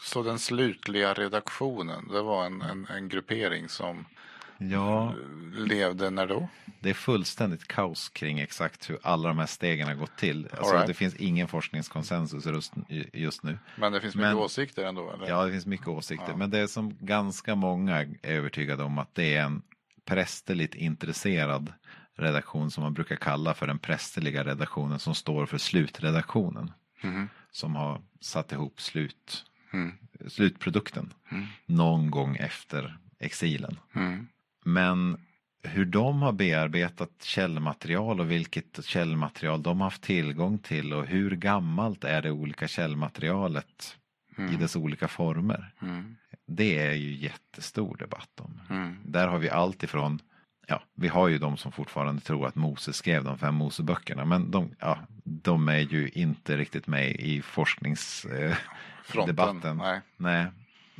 [0.00, 4.04] Så den slutliga redaktionen, det var en, en, en gruppering som
[4.62, 5.14] Ja,
[5.56, 6.48] levde när då?
[6.80, 10.44] det är fullständigt kaos kring exakt hur alla de här stegen har gått till.
[10.50, 10.86] Alltså, All right.
[10.86, 12.46] Det finns ingen forskningskonsensus
[13.12, 13.58] just, nu.
[13.76, 15.12] Men det finns mycket Men- åsikter ändå?
[15.12, 15.28] Eller?
[15.28, 16.28] Ja, det finns mycket åsikter.
[16.28, 16.36] Ja.
[16.36, 19.62] Men det är som ganska många är övertygade om att det är en
[20.04, 21.72] prästerligt intresserad
[22.16, 26.72] redaktion som man brukar kalla för den prästerliga redaktionen som står för slutredaktionen.
[27.02, 27.28] Mhm.
[27.50, 29.92] Som har satt ihop slut, Mm.
[30.28, 31.46] slutprodukten Mm.
[31.66, 33.76] någon gång efter exilen.
[33.94, 34.28] Mm.
[34.64, 35.16] Men
[35.62, 41.30] hur de har bearbetat källmaterial och vilket källmaterial de har haft tillgång till och hur
[41.36, 43.96] gammalt är det olika källmaterialet
[44.36, 44.58] i Mm.
[44.60, 45.72] dess olika former.
[45.82, 46.16] Mm.
[46.46, 48.60] Det är ju jättestor debatt om.
[48.70, 48.96] Mm.
[49.04, 50.18] Där har vi allt ifrån,
[50.66, 54.50] ja, vi har ju de som fortfarande tror att Moses skrev de fem Moseböckerna, men
[54.50, 59.26] de, ja, de är ju inte riktigt med i forskningsdebatten.
[59.26, 59.76] Debatten.
[59.76, 60.00] Nej.
[60.16, 60.46] Nej,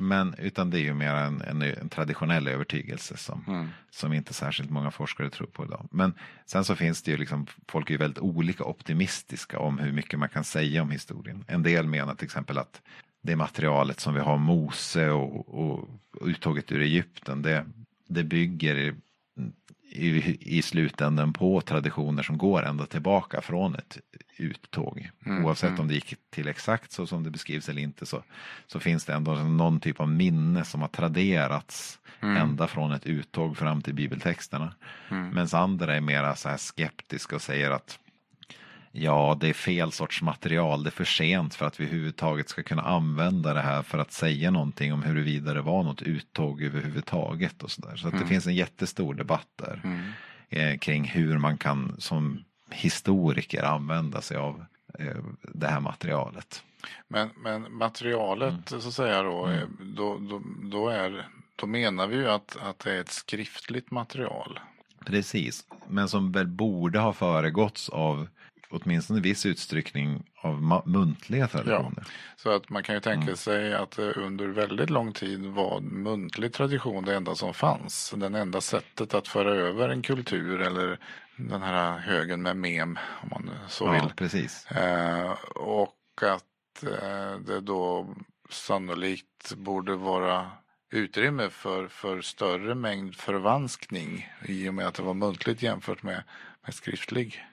[0.01, 3.67] men utan det är ju mer en, en, en traditionell övertygelse som, Mm.
[3.89, 5.87] som inte särskilt många forskare tror på idag.
[5.91, 6.13] Men
[6.45, 10.19] sen så finns det ju liksom, folk är ju väldigt olika optimistiska om hur mycket
[10.19, 11.45] man kan säga om historien.
[11.47, 12.81] En del menar till exempel att
[13.21, 17.65] det materialet som vi har Mose och, och, och uttåget ur Egypten, det,
[18.07, 18.95] det bygger
[19.91, 23.97] i, i, slutändan på traditioner som går ända tillbaka från ett
[24.37, 25.09] uttåg.
[25.25, 25.81] Mm, Oavsett mm.
[25.81, 28.23] om det gick till exakt så som det beskrivs eller inte så,
[28.67, 32.37] så finns det ändå någon typ av minne som har traderats Mm.
[32.37, 34.73] ända från ett uttåg fram till bibeltexterna.
[35.09, 35.29] Mm.
[35.29, 37.99] Medan andra är mera så här skeptiska och säger att
[38.91, 42.63] ja, det är fel sorts material, det är för sent för att vi överhuvudtaget ska
[42.63, 47.63] kunna använda det här för att säga någonting om huruvida det var något uttåg överhuvudtaget
[47.63, 47.95] och så där.
[47.95, 48.29] Så att det Mm.
[48.29, 50.11] finns en jättestor debatt där Mm.
[50.49, 54.65] eh, kring hur man kan som historiker använda sig av
[54.99, 56.63] eh, det här materialet.
[57.07, 59.57] Men, men materialet så att säga då, Mm.
[59.59, 63.91] eh, då, då, då, är, då menar vi ju att, att det är ett skriftligt
[63.91, 64.59] material.
[65.05, 68.27] Precis, men som väl borde ha föregåtts av
[68.71, 72.03] åtminstone viss utsträckning av muntliga traditioner.
[72.35, 73.35] Så att man kan ju tänka Mm.
[73.35, 78.13] sig att det under väldigt lång tid var muntlig tradition det enda som fanns.
[78.17, 80.99] Den enda sättet att föra över en kultur eller
[81.35, 84.13] den här högen med mem om man så Ja, vill.
[84.15, 84.65] precis.
[84.71, 88.15] Eh, och att eh, det då
[88.49, 90.49] sannolikt borde vara
[90.93, 96.23] utrymme för, för större mängd förvanskning i och med att det var muntligt jämfört med,
[96.65, 97.43] med skriftlig.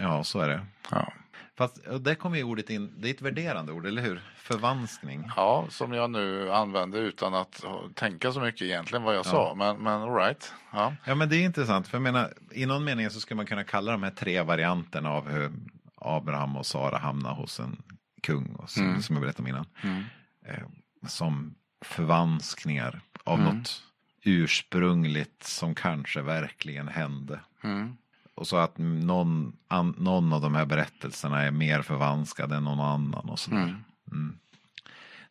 [0.00, 0.66] Ja, så är det.
[0.90, 1.12] Ja.
[1.56, 4.22] Fast och där kommer ju ordet in, det är ett värderande ord, eller hur?
[4.36, 5.30] Förvanskning.
[5.36, 9.54] ja, som jag nu använder utan att tänka så mycket egentligen vad jag sa.
[9.56, 10.52] Men, men all right.
[10.72, 10.94] Ja.
[11.04, 13.64] Ja, men det är intressant, för jag menar, i någon mening så skulle man kunna
[13.64, 15.50] kalla de här tre varianterna av hur
[15.96, 17.82] Abraham och Sara hamnar hos en
[18.22, 19.02] kung, och som, Mm.
[19.02, 20.04] som jag berättade om innan, Mm.
[20.46, 20.62] eh,
[21.06, 23.56] som förvanskningar av Mm.
[23.56, 23.82] något
[24.24, 27.40] ursprungligt som kanske verkligen hände.
[27.64, 27.96] Mm.
[28.40, 32.80] Och så att någon, an, någon av de här berättelserna är mer förvanskad än någon
[32.80, 33.62] annan och sådär.
[33.62, 33.76] Mm.
[34.12, 34.38] Mm.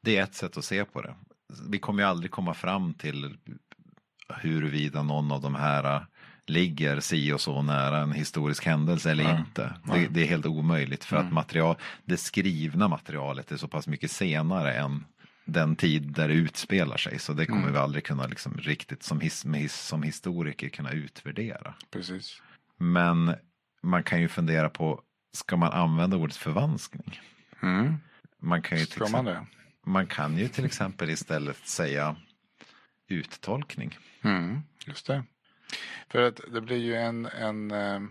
[0.02, 1.16] Det är ett sätt att se på det.
[1.70, 3.38] Vi kommer ju aldrig komma fram till
[4.30, 6.02] huruvida någon av de här äh,
[6.46, 9.38] ligger si och så nära en historisk händelse eller Nej.
[9.40, 9.62] inte.
[9.62, 10.08] Det, Nej.
[10.12, 11.34] det är helt omöjligt för att Mm.
[11.34, 15.06] material, det skrivna materialet är så pass mycket senare än
[15.46, 17.20] den tid där det utspelar sig.
[17.20, 17.74] Så det kommer Mm.
[17.74, 21.74] vi aldrig kunna liksom riktigt som, his, his, som historiker kunna utvärdera.
[21.92, 22.42] Precis.
[22.80, 23.36] Men
[23.82, 25.02] man kan ju fundera på,
[25.34, 27.22] ska man använda ordet förvanskning?
[27.62, 27.98] Mm.
[28.38, 29.46] Man kan ju till man exempel, det?
[29.92, 32.16] man kan ju till exempel istället säga
[33.08, 33.98] uttolkning.
[34.22, 35.24] Mm, just det.
[36.10, 38.02] För att det blir ju en, en eh,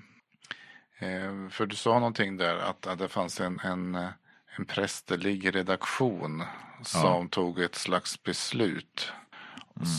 [0.98, 3.94] eh, för du sa någonting där att, att det fanns en, en,
[4.56, 6.44] en prästerlig redaktion
[6.82, 9.12] som tog ett slags beslut.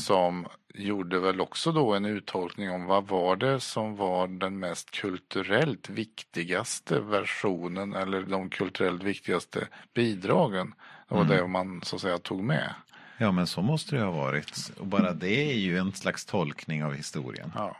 [0.06, 4.92] Som gjorde väl också då en uttolkning om vad var det som var den mest
[4.92, 10.74] kulturellt viktigaste versionen eller de kulturellt viktigaste bidragen.
[11.08, 11.38] Det var Mm.
[11.38, 12.74] det man så att säga tog med.
[13.18, 14.72] Ja men så måste det ha varit.
[14.80, 17.52] Och bara det är ju en slags tolkning av historien.
[17.56, 17.76] Ja.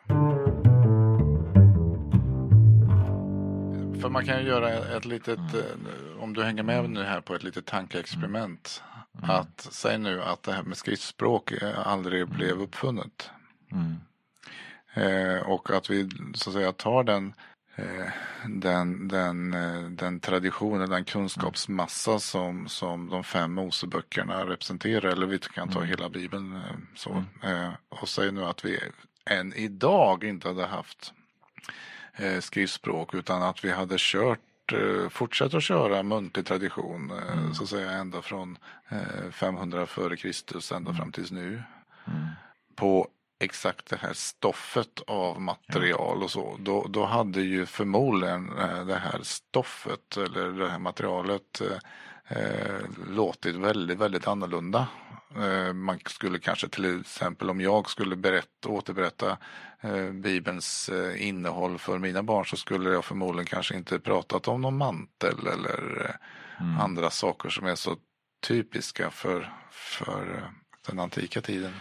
[4.02, 7.36] För man kan ju göra ett litet, eh, om du hänger med nu här på
[7.36, 8.84] ett litet tankeexperiment.
[9.22, 13.30] Att säg nu att det här med skriftspråk eh, aldrig blev uppfunnet.
[13.72, 13.96] Mm.
[14.94, 17.34] Eh, och att vi så att säga tar den,
[17.76, 18.08] eh,
[18.48, 25.10] den, den, eh, den traditionen, den kunskapsmassa som, som de fem Moseböckerna representerar.
[25.10, 26.56] Eller vi kan ta hela Bibeln.
[26.56, 26.62] Eh,
[26.96, 28.80] så, eh, och säg nu att vi
[29.26, 31.14] än idag inte hade haft
[32.40, 34.40] skriftspråk utan att vi hade kört
[35.10, 38.58] fortsatt att köra muntlig tradition eh, så att säga ända från
[38.90, 41.64] eh, 500 före Kristus ända fram tills nu.
[42.08, 42.28] Mm.
[42.76, 43.08] På
[43.40, 46.58] exakt det här stoffet av material och så.
[46.60, 51.62] Då, då hade ju förmodligen eh, det här stoffet eller det här materialet
[52.28, 52.78] eh,
[53.10, 54.88] låtit väldigt, väldigt annorlunda.
[55.36, 59.38] Eh, man skulle kanske till exempel om jag skulle berätta, återberätta
[59.82, 64.62] eh, Bibelns eh, innehåll för mina barn så skulle jag förmodligen kanske inte pratat om
[64.62, 66.16] någon mantel eller
[66.60, 66.80] mm.
[66.80, 67.96] andra saker som är så
[68.48, 70.50] typiska för, för
[70.88, 71.72] den antika tiden.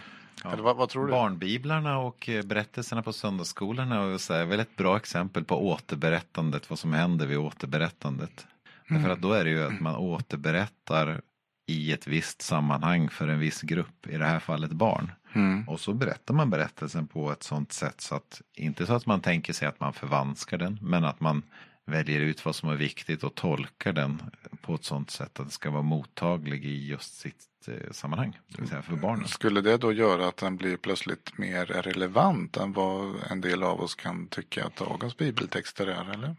[0.43, 0.51] Ja.
[0.53, 1.11] Eller vad, vad, tror du?
[1.11, 7.27] Barnbiblarna och berättelserna på söndagsskolorna är väl ett bra exempel på återberättandet, vad som händer
[7.27, 8.47] vid återberättandet.
[8.89, 9.01] Mm.
[9.01, 11.21] Därför att då är det ju att man återberättar
[11.69, 15.11] i ett visst sammanhang för en viss grupp, i det här fallet barn.
[15.33, 15.69] Mm.
[15.69, 19.21] Och så berättar man berättelsen på ett sånt sätt så att, inte så att man
[19.21, 21.43] tänker sig att man förvanskar den, men att man
[21.85, 24.21] väljer ut vad som är viktigt och tolkar den
[24.61, 28.61] på ett sånt sätt att den ska vara mottaglig i just sitt eh, sammanhang, det
[28.61, 29.27] vill säga för barnen.
[29.27, 33.81] Skulle det då göra att den blir plötsligt mer relevant än vad en del av
[33.81, 36.35] oss kan tycka att dagens bibeltexter är, eller?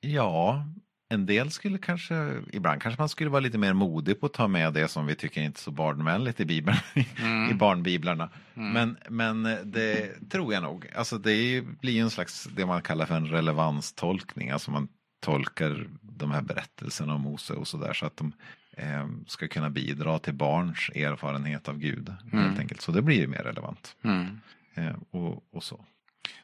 [0.00, 0.66] Ja,
[1.08, 4.48] en del skulle kanske, ibland kanske man skulle vara lite mer modig på att ta
[4.48, 6.76] med det som vi tycker inte är så barnvänligt i Bibeln,
[7.18, 7.50] mm.
[7.50, 8.30] i barnbiblarna.
[8.54, 8.72] Mm.
[8.72, 10.86] Men, men det tror jag nog.
[10.94, 14.50] Alltså det blir en slags, det man kallar för en relevanstolkning.
[14.50, 14.88] Alltså man
[15.20, 18.32] tolkar de här berättelserna om Mose och sådär så att de
[18.72, 22.14] eh, ska kunna bidra till barns erfarenhet av Gud.
[22.32, 22.44] Mm.
[22.44, 22.80] Helt enkelt.
[22.80, 23.96] Så det blir ju mer relevant.
[24.02, 24.40] Mm.
[24.74, 25.84] Eh, och, och så.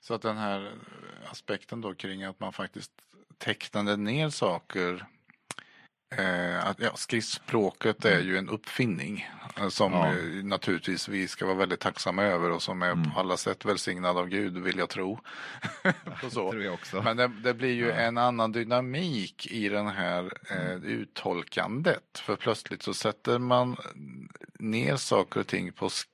[0.01, 0.73] Så att den här
[1.31, 2.93] aspekten då kring att man faktiskt
[3.41, 5.07] tecknade ner saker.
[6.17, 10.07] Eh, att, ja, skriftspråket är ju en uppfinning eh, som ja.
[10.07, 13.11] eh, naturligtvis vi ska vara väldigt tacksamma över och som är mm.
[13.11, 15.21] på alla sätt välsignad av Gud vill jag tro.
[16.31, 17.03] tror jag också.
[17.03, 17.95] Men det, det blir ju ja.
[17.95, 20.85] en annan dynamik i den här eh, mm.
[20.85, 22.19] uttolkandet.
[22.19, 23.77] För plötsligt så sätter man
[24.59, 26.09] ner saker och ting på sk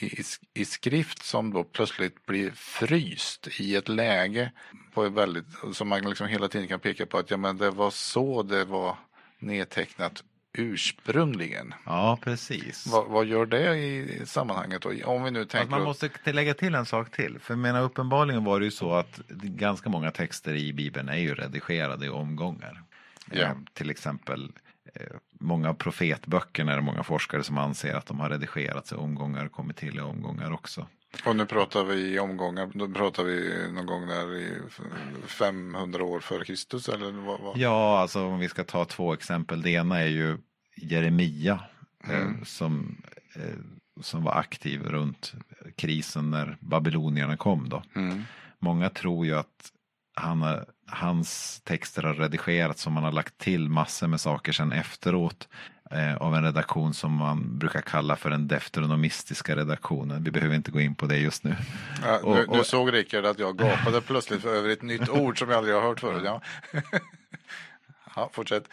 [0.00, 0.22] i,
[0.54, 4.52] i skrift som då plötsligt blir fryst i ett läge
[4.94, 7.70] på ett väldigt, som man liksom hela tiden kan peka på att ja, men det
[7.70, 8.96] var så det var
[9.38, 10.22] nedtecknat
[10.52, 11.74] ursprungligen.
[11.86, 12.86] Ja, precis.
[12.86, 14.92] Vad, vad, gör det i sammanhanget då?
[15.04, 15.64] Om vi nu tänker...
[15.64, 17.38] Att man måste lägga till en sak till.
[17.40, 21.34] För menar, uppenbarligen var det ju så att ganska många texter i Bibeln är ju
[21.34, 22.82] redigerade i omgångar.
[23.30, 23.42] Ja.
[23.42, 24.52] Eh, till exempel
[24.94, 28.94] eh, många av profetböckerna är det många forskare som anser att de har redigerats i
[28.94, 30.86] omgångar och kommit till i omgångar också.
[31.24, 34.60] Och nu pratar vi i omgångar, då pratar vi någon gång där i
[35.26, 37.58] 500 år före Kristus eller vad, vad?
[37.58, 39.62] Ja, alltså om vi ska ta två exempel.
[39.62, 40.38] Det ena är ju
[40.76, 41.60] Jeremia
[42.04, 42.38] eh, mm.
[42.38, 43.02] eh, som,
[43.34, 43.58] eh,
[44.00, 45.32] som var aktiv runt
[45.76, 47.82] krisen när babylonierna kom då.
[47.94, 48.22] Mm.
[48.58, 49.72] Många tror ju att
[50.14, 54.72] han har, hans texter har redigerats som man har lagt till massor med saker sen
[54.72, 55.48] efteråt
[56.18, 60.24] av en redaktion som man brukar kalla för den deuteronomistiska redaktionen.
[60.24, 61.56] Vi behöver inte gå in på det just nu.
[62.02, 65.38] Ja, och, nu, och, nu, såg Rickard att jag gapade plötsligt över ett nytt ord
[65.38, 66.22] som jag aldrig har hört förut.
[66.24, 66.42] Ja,
[68.16, 68.68] ja fortsätt.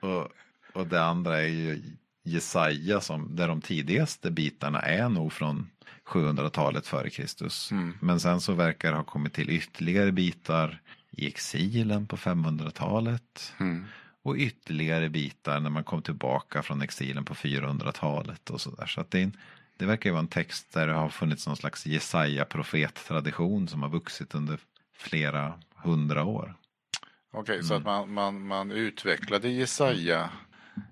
[0.00, 0.28] Och,
[0.72, 1.82] och det andra är ju
[2.24, 5.70] Jesaja som där de tidigaste bitarna är nog från
[6.06, 7.70] 700-talet före Kristus.
[7.70, 7.94] Mm.
[8.00, 13.54] Men sen så verkar det ha kommit till ytterligare bitar i exilen på 500-talet.
[13.60, 13.84] Mm.
[14.22, 18.86] Och ytterligare bitar när man kom tillbaka från exilen på 400-talet och sådär.
[18.86, 19.36] Så att det, en,
[19.76, 23.82] det verkar ju vara en text där det har funnits någon slags Jesaja profettradition som
[23.82, 24.58] har vuxit under
[24.92, 26.54] flera hundra år.
[27.30, 27.66] Okej, okay, mm.
[27.66, 30.30] så att man, man, man utvecklade Jesaja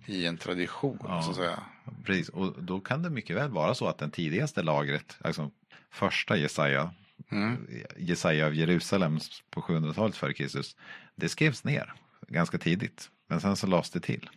[0.07, 1.63] i en tradition ja, så att säga.
[2.05, 5.51] Precis, och då kan det mycket väl vara så att den tidigaste lagret, alltså
[5.91, 6.95] första Jesaja,
[7.29, 7.67] mm.
[7.97, 9.19] Jesaja av Jerusalem
[9.51, 10.77] på 700-talet före Kristus,
[11.15, 11.93] det skrevs ner
[12.29, 13.11] ganska tidigt.
[13.31, 14.31] Men sen så lades det till.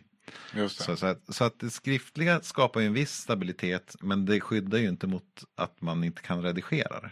[0.54, 0.84] Just det.
[0.84, 4.78] Så, så, att, så att det skriftliga skapar ju en viss stabilitet men det skyddar
[4.78, 7.10] ju inte mot att man inte kan redigera det.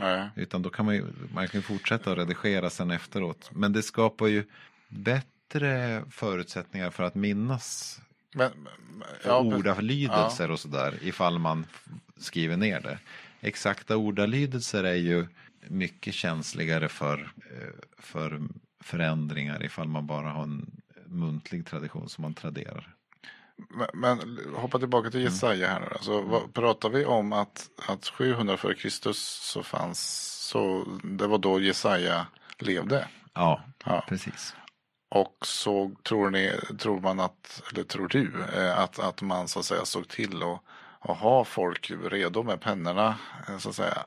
[0.00, 0.28] Nej.
[0.36, 3.50] Utan då kan man ju man kan fortsätta att redigera sen efteråt.
[3.52, 4.44] Men det skapar ju
[4.88, 8.00] bättre förutsättningar för att minnas
[8.34, 8.68] men,
[9.24, 10.52] ja, ordalydelser ja.
[10.52, 11.66] och sådär ifall man
[12.16, 12.98] skriver ner det.
[13.40, 15.26] Exakta ordalydelser är ju
[15.68, 17.68] mycket känsligare för, eh,
[17.98, 18.40] för
[18.80, 20.81] förändringar ifall man bara har en
[21.12, 22.96] muntlig tradition som man traderar.
[23.70, 25.32] Men, men hoppa tillbaka till mm.
[25.32, 25.86] Jesaja här nu.
[25.92, 26.30] Alltså, mm.
[26.30, 29.18] vad, pratar vi om att, att 700 före Kristus
[29.52, 30.00] så fanns,
[30.48, 32.26] så det var då Jesaja
[32.58, 33.08] levde?
[33.34, 34.04] Ja, ja.
[34.08, 34.54] precis.
[35.14, 39.58] Och så tror, ni, tror man att, eller tror du, eh, att, att man så
[39.58, 40.62] att säga såg till att,
[41.00, 43.14] att ha folk redo med pennorna
[43.48, 44.06] eh, så att säga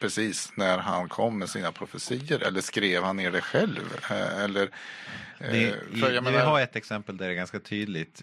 [0.00, 4.00] precis när han kom med sina profetier eller skrev han ner det själv?
[4.10, 4.62] Eh, eller,
[5.38, 6.38] eh, det, för jag menar...
[6.38, 8.22] Vi har ett exempel där det är ganska tydligt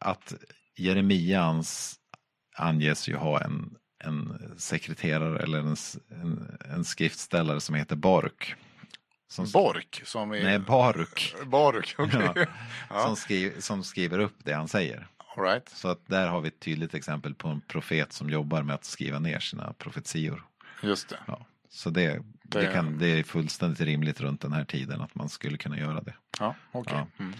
[0.00, 0.34] att
[0.76, 1.96] Jeremians
[2.56, 5.76] anges ju ha en en sekreterare eller en,
[6.10, 8.54] en, en skriftställare som heter Bork.
[9.28, 10.02] Som, Bork?
[10.04, 10.42] Som är...
[10.42, 11.34] Nej, Baruk.
[11.46, 11.94] Baruk.
[11.98, 12.28] Okay.
[12.90, 15.06] Ja, som, skriver, som skriver upp det han säger.
[15.36, 15.68] All right.
[15.68, 18.84] Så att där har vi ett tydligt exempel på en profet som jobbar med att
[18.84, 20.44] skriva ner sina profetior.
[20.80, 21.18] Just det.
[21.26, 25.14] Ja, så det, det, det, kan, det är fullständigt rimligt runt den här tiden att
[25.14, 26.14] man skulle kunna göra det.
[26.38, 26.98] Ja, okay.
[26.98, 27.24] Ja.
[27.24, 27.34] Mm.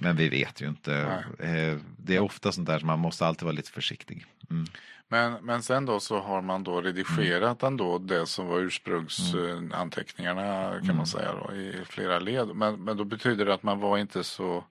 [0.00, 1.24] Men vi vet ju inte.
[1.38, 1.50] Nej.
[1.50, 4.26] Eh, det är ofta sånt där som man måste alltid vara lite försiktig.
[4.50, 4.66] Mm.
[5.08, 7.72] Men, men sen då så har man då redigerat mm.
[7.72, 10.96] ändå det som var ursprungsanteckningarna kan mm.
[10.96, 12.48] man säga då, i flera led.
[12.54, 14.64] Men, men då betyder det att man var inte så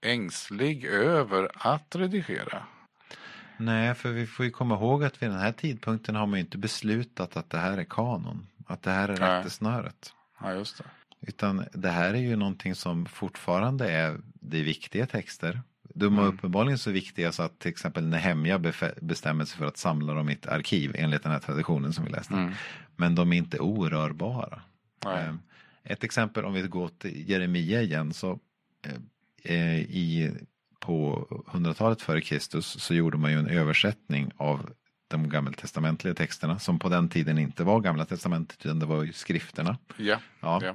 [0.00, 2.62] ängslig över att redigera.
[3.58, 6.44] Nej, för vi får ju komma ihåg att vid den här tidpunkten har man ju
[6.44, 8.46] inte beslutat att det här är kanon.
[8.66, 10.12] Att det här är rättesnöret.
[10.40, 10.84] Ja, just det.
[11.20, 15.60] Utan det här är ju någonting som fortfarande är det viktiga texter.
[15.94, 16.34] De är mm.
[16.34, 18.58] uppenbarligen så viktiga så att till exempel Nehemja
[19.00, 22.10] bestämmer sig för att samla dem i ett arkiv enligt den här traditionen som vi
[22.10, 22.34] läste.
[22.34, 22.52] Mm.
[22.96, 24.62] Men de är inte orörbara.
[25.04, 25.24] Nej.
[25.24, 25.38] Ehm,
[25.84, 28.38] ett exempel om vi går till Jeremia igen så
[28.86, 30.32] eh, eh, i,
[30.88, 34.70] på 100-talet före Kristus så gjorde man ju en översättning av
[35.08, 39.12] de gammaltestamentliga texterna som på den tiden inte var gamla testamentet utan det var ju
[39.12, 39.78] skrifterna.
[39.96, 40.20] Ja.
[40.40, 40.74] ja, ja.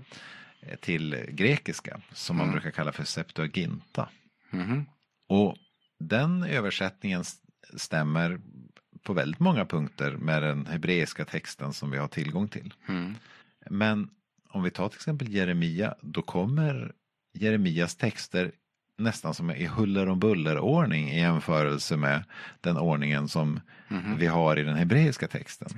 [0.80, 2.54] Till grekiska som man mm.
[2.54, 4.10] brukar kalla för Septuaginta.
[4.52, 4.86] Mm.
[5.28, 5.56] Och
[6.00, 7.24] den översättningen
[7.76, 8.40] stämmer
[9.04, 12.74] på väldigt många punkter med den hebreiska texten som vi har tillgång till.
[12.88, 13.16] Mm.
[13.70, 14.10] Men
[14.50, 16.92] om vi tar till exempel Jeremia, då kommer
[17.34, 18.52] Jeremias texter
[18.98, 22.24] nästan som i huller om buller ordning i jämförelse med
[22.62, 24.18] den ordningen som mm.
[24.18, 25.70] vi har i den hebreiska texten.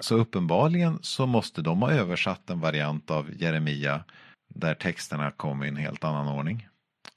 [0.00, 4.04] Så uppenbarligen så måste de ha översatt en variant av Jeremia
[4.54, 6.68] där texterna kom i en helt annan ordning.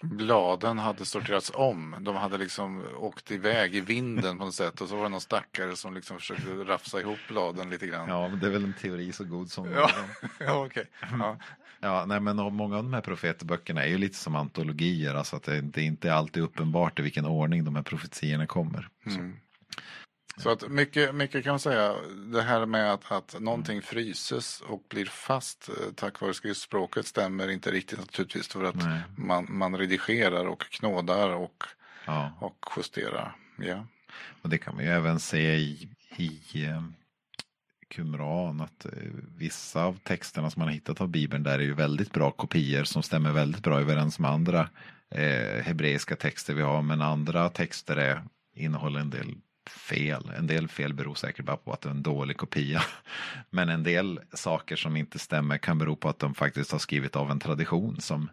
[0.04, 1.96] Bladen hade sorterats om.
[2.00, 5.22] De hade liksom åkt iväg i vinden på något sätt och så var det någon
[5.22, 8.10] stackare som liksom försökte rafsa ihop bladen lite grann.
[8.10, 9.92] Ja, det är väl en teori så god som ja,
[10.40, 10.86] ja, okay.
[11.20, 11.38] ja.
[11.80, 15.44] Ja, nej, men många av de här profetböckerna är ju lite som antologier, alltså att
[15.44, 18.90] det, inte är alltid uppenbart i vilken ordning de här profetiorna kommer.
[19.06, 19.36] Mm.
[20.38, 21.96] Så att mycket, mycket kan man säga,
[22.34, 27.50] det här med att, att någonting fryses och blir fast eh, tack vare skriftspråket stämmer
[27.50, 28.76] inte riktigt naturligtvis för att
[29.18, 31.64] man, man redigerar och knådar och,
[32.06, 32.38] ja.
[32.42, 33.36] och justerar.
[33.58, 33.88] Ja.
[34.42, 36.82] Och det kan man ju även se i, i eh,
[37.90, 38.92] Qumran att eh,
[39.38, 42.84] vissa av texterna som man har hittat av Bibeln där är ju väldigt bra kopior
[42.84, 44.70] som stämmer väldigt bra överens med andra
[45.12, 48.24] eh, hebreiska texter vi har men andra texter är,
[48.56, 49.36] innehåller en del
[49.70, 50.32] fel.
[50.38, 52.82] En del fel beror säkert bara på att det är en dålig kopia.
[53.50, 57.16] Men en del saker som inte stämmer kan bero på att de faktiskt har skrivit
[57.16, 58.30] av en tradition som,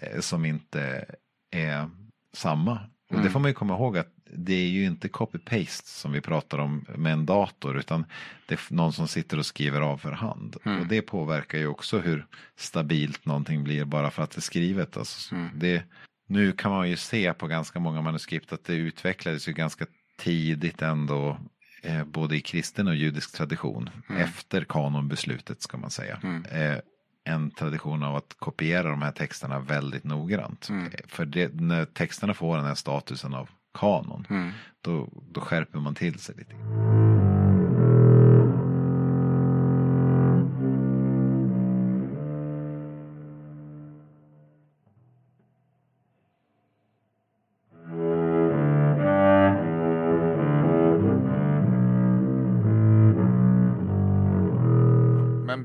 [0.00, 1.04] eh, som inte
[1.50, 1.90] är
[2.32, 2.80] samma.
[3.08, 3.24] Och mm.
[3.24, 6.58] det får man ju komma ihåg att det är ju inte copy-paste som vi pratar
[6.58, 8.04] om med en dator utan
[8.46, 10.56] det är någon som sitter och skriver av för hand.
[10.64, 10.80] Mm.
[10.80, 12.26] Och det påverkar ju också hur
[12.56, 14.96] stabilt någonting blir bara för att det är skrivet.
[14.96, 15.50] Alltså, mm.
[15.54, 15.82] det,
[16.26, 19.86] nu kan man ju se på ganska många manuskript att det utvecklades ju ganska
[20.18, 21.38] tidigt ändå
[21.82, 24.22] eh, både i kristen och judisk tradition mm.
[24.22, 26.20] efter kanonbeslutet ska man säga.
[26.22, 26.44] Mm.
[26.44, 26.78] Eh,
[27.24, 30.68] en tradition av att kopiera de här texterna väldigt noggrant.
[30.68, 30.86] Mm.
[30.86, 34.50] Eh, för det, när texterna får den här statusen av kanon mm.
[34.80, 36.54] då, då skärper man till sig lite.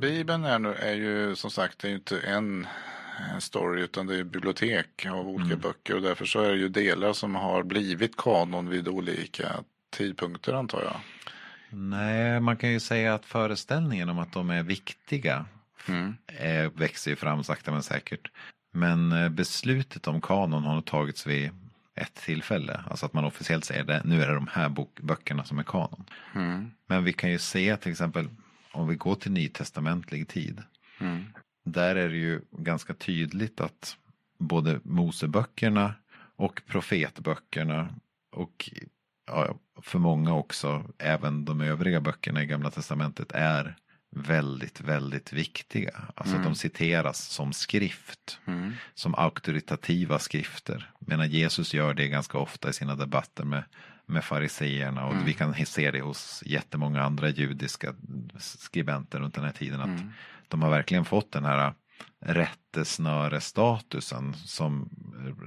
[0.04, 2.68] Bibeln är, nu, är ju som sagt det är inte en
[3.40, 5.60] story utan det är bibliotek av olika mm.
[5.60, 10.54] böcker och därför så är det ju delar som har blivit kanon vid olika tidpunkter
[10.54, 10.96] antar jag.
[11.70, 15.46] Nej, man kan ju säga att föreställningen om att de är viktiga
[15.88, 16.16] mm.
[16.28, 18.32] är, växer ju fram sakta men säkert.
[18.72, 21.52] Men eh, beslutet om kanon har tagits vid
[21.96, 22.84] ett tillfälle.
[22.90, 25.64] Alltså att man officiellt säger det, nu är det de här bok, böckerna som är
[25.64, 26.06] kanon.
[26.36, 26.72] Mm.
[26.86, 28.30] Men vi kan ju se till exempel
[28.72, 30.62] om vi går till nytestamentlig tid.
[31.00, 31.26] Mm.
[31.64, 33.98] Där är det ju ganska tydligt att
[34.38, 35.94] både Moseböckerna
[36.36, 37.96] och profetböckerna
[38.32, 38.70] och
[39.28, 43.76] ja, för många också även de övriga böckerna i Gamla Testamentet är
[44.16, 46.02] väldigt, väldigt viktiga.
[46.16, 46.46] Alltså mm.
[46.46, 48.74] de citeras som skrift, mm.
[48.94, 50.92] som auktoritativa skrifter.
[51.00, 53.64] Medan Jesus gör det ganska ofta i sina debatter med
[54.06, 55.26] med fariseerna och mm.
[55.26, 57.94] vi kan se det hos jättemånga andra judiska
[58.40, 60.12] skribenter runt den här tiden att mm.
[60.48, 61.74] De har verkligen fått den här
[62.20, 64.90] rättesnörestatusen som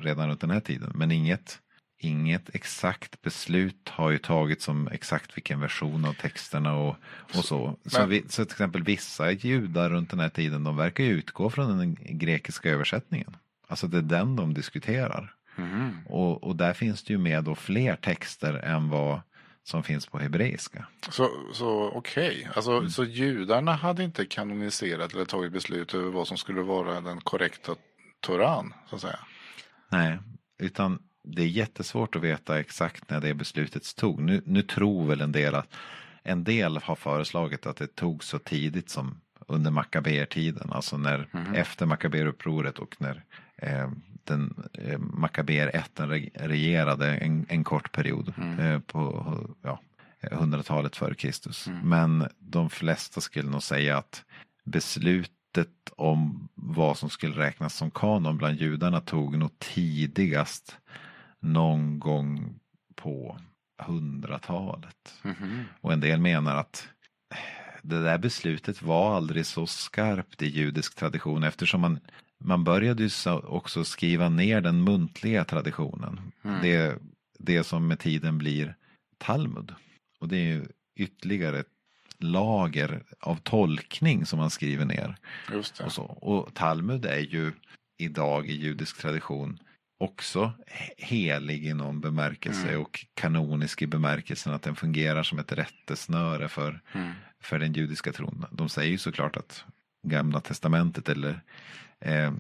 [0.03, 1.61] redan runt den här tiden men inget
[1.99, 6.97] inget exakt beslut har ju tagits om exakt vilken version av texterna och,
[7.35, 7.77] och så.
[7.87, 11.51] Så, Men- vi, så till exempel vissa judar runt den här tiden, de verkar utgå
[11.51, 13.37] från den grekiska översättningen.
[13.69, 15.35] Alltså det är den de diskuterar.
[15.57, 15.99] Mhm.
[16.07, 19.21] Och, och där finns det ju med då fler texter än vad
[19.69, 20.87] som finns på hebreiska.
[21.11, 22.91] Så, så okej, alltså, Mm.
[22.91, 27.75] så judarna hade inte kanoniserat eller tagit beslut över vad som skulle vara den korrekta
[28.21, 29.19] Toran, så att säga?
[29.89, 30.19] Nej,
[30.59, 34.21] utan det är jättesvårt att veta exakt när det beslutet tog.
[34.23, 35.75] Nu, nu tror väl en del att
[36.23, 41.87] en del har föreslagit att det tog så tidigt som under Makabeertiden, alltså när efter
[41.87, 43.23] Makabeerupproret och när
[43.57, 43.91] eh,
[44.27, 49.81] den eh, Makabeerätten re- regerade en, en kort period eh, på ja,
[50.31, 51.69] hundratalet före Kristus.
[51.83, 54.25] Men de flesta skulle nog säga att
[54.65, 60.79] beslutet om vad som skulle räknas som kanon bland judarna tog nog tidigast
[61.41, 62.55] någon gång
[62.95, 63.39] på
[63.83, 65.15] hundratalet.
[65.23, 65.65] Mhm.
[65.81, 66.89] Och en del menar att
[67.83, 71.99] det där beslutet var aldrig så skarpt i judisk tradition eftersom man,
[72.47, 76.21] man började ju så- också skriva ner den muntliga traditionen.
[76.63, 76.99] Det,
[77.39, 78.75] det som med tiden blir
[79.19, 79.75] Talmud.
[80.21, 80.67] Och det är ju
[80.97, 81.67] ytterligare ett
[82.19, 85.17] lager av tolkning som man skriver ner.
[85.85, 86.03] Och, så.
[86.03, 87.53] och Talmud är ju
[87.99, 89.59] idag i judisk tradition
[89.99, 95.53] också he- helig i någon bemärkelse och kanonisk i bemärkelsen att den fungerar som ett
[95.53, 97.13] rättesnöre för, Mm.
[97.41, 98.45] för den judiska tron.
[98.53, 99.65] De säger ju såklart att
[100.07, 101.41] gamla testamentet eller
[102.07, 102.33] eh,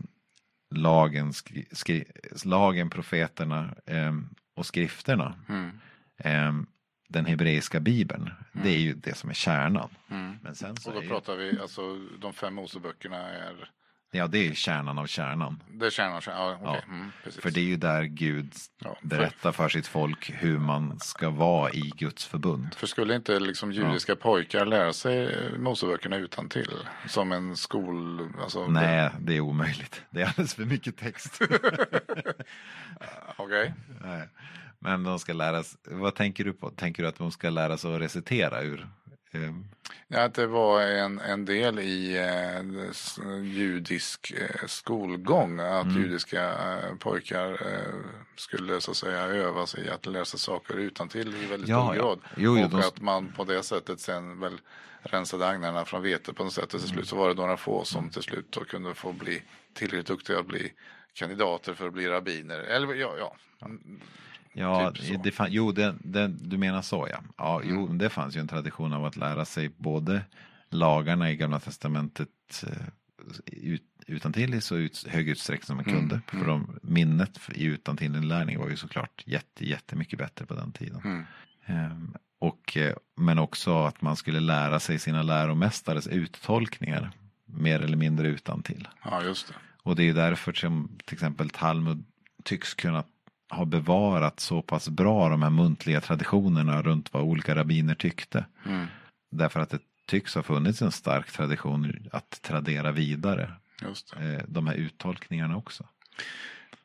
[0.74, 2.04] lagen, skri, skri,
[2.44, 4.14] lagen, profeterna eh,
[4.54, 5.80] och skrifterna, Mm.
[6.16, 6.66] eh,
[7.08, 9.90] den hebreiska bibeln, det är ju det som är kärnan.
[10.10, 10.36] Mm.
[10.42, 13.70] Men sen så Och då är pratar vi, alltså de fem Moseböckerna är,
[14.16, 15.62] ja, det är kärnan av kärnan.
[15.70, 17.12] det är kärnan, ja, okej, Ja, mm.
[17.42, 21.30] För det är ju där Gud Ja, för- berättar för sitt folk hur man ska
[21.30, 22.74] vara i Guds förbund.
[22.74, 26.70] För skulle inte liksom judiska pojkar lära sig Moseböckerna utan till
[27.08, 28.28] Som en skol...
[28.42, 30.02] Alltså, Nej, det är omöjligt.
[30.10, 31.40] Det är alldeles för mycket text.
[33.36, 33.74] Okej.
[34.02, 34.28] Nej.
[34.78, 36.70] Men de ska lära sig, vad tänker du på?
[36.70, 38.86] Tänker du att de ska lära sig att recitera ur?
[40.09, 45.61] Ja, att det var en, en del i eh, judisk eh, skolgång.
[45.61, 46.03] Att Mm.
[46.03, 47.95] judiska eh, pojkar eh,
[48.37, 51.95] skulle så att säga öva sig i att läsa saker utan till i väldigt Ja,
[51.97, 52.03] ja.
[52.03, 52.18] grad.
[52.37, 54.61] Jo, jo, och de- att man på det sättet sen väl
[55.03, 56.74] rensade agnarna från vete på något sätt.
[56.74, 59.43] Och till slut så var det några få som till slut då kunde få bli
[59.74, 60.72] tillräckligt duktiga att bli
[61.14, 62.59] kandidater för att bli rabbiner.
[62.59, 63.37] Eller ja, ja.
[64.59, 67.18] Ja, Typ det fann, jo, det, det, du menar så ja.
[67.36, 70.22] ja jo, det fanns ju en tradition av att lära sig både
[70.70, 72.86] lagarna i Gamla Testamentet eh,
[73.46, 76.20] ut, utan till i så ut, hög utsträckning som man kunde.
[76.26, 81.00] För de, minnet i utan inlärning var ju såklart jätte, jättemycket bättre på den tiden.
[81.04, 81.24] Mm.
[81.66, 87.11] Ehm, och, eh, men också att man skulle lära sig sina läromästares uttolkningar
[87.44, 88.88] mer eller mindre utan till.
[89.04, 89.54] ja, just det.
[89.82, 92.04] Och det är därför som till exempel Talmud
[92.44, 93.04] tycks kunna
[93.51, 98.47] ha bevarat så pass bra de här muntliga traditionerna runt vad olika rabbiner tyckte.
[98.66, 98.86] Mm.
[99.30, 103.53] Därför att det tycks ha funnits en stark tradition att tradera vidare
[104.16, 105.86] eh, de här uttolkningarna också.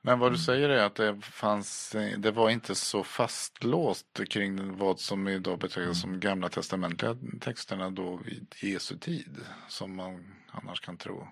[0.01, 0.19] Men Mm.
[0.19, 5.27] vad du säger är att det fanns, det var inte så fastlåst kring vad som
[5.27, 6.13] idag betraktas Mm.
[6.13, 9.37] som gamla testamentliga texterna då vid Jesu tid.
[9.67, 11.27] Som man annars kan tro.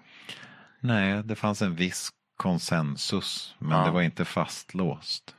[0.79, 2.09] Nej, det fanns en viss
[2.39, 3.85] konsensus, men Ja.
[3.85, 5.35] det var inte fastlåst.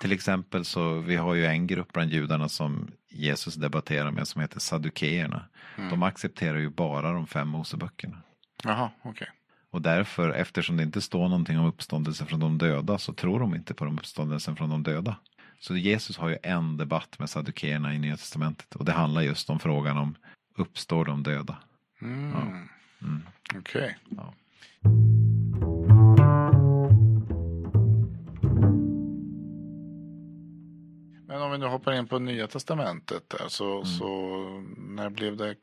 [0.00, 4.40] Till exempel så, vi har ju en grupp bland judarna som Jesus debatterar med som
[4.40, 5.44] heter Saddukeerna.
[5.76, 5.90] Mm.
[5.90, 8.22] De accepterar ju bara de fem Moseböckerna.
[8.64, 9.28] Jaha, okej.
[9.70, 13.54] Och därför, eftersom det inte står någonting om uppståndelse från de döda, så tror de
[13.54, 15.16] inte på de uppståndelsen från de döda.
[15.60, 18.74] Så Jesus har ju en debatt med Saddukeerna i Nya Testamentet.
[18.74, 20.14] Och det handlar just om frågan om
[20.56, 21.56] uppstår de döda?
[22.02, 22.32] Mm.
[23.02, 23.22] Mm.
[23.54, 23.96] Okej.
[24.08, 24.34] Ja.
[31.32, 33.84] Men om vi nu hoppar in på Nya Testamentet där så, Mm.
[33.84, 34.06] så
[34.76, 35.54] när, blev det,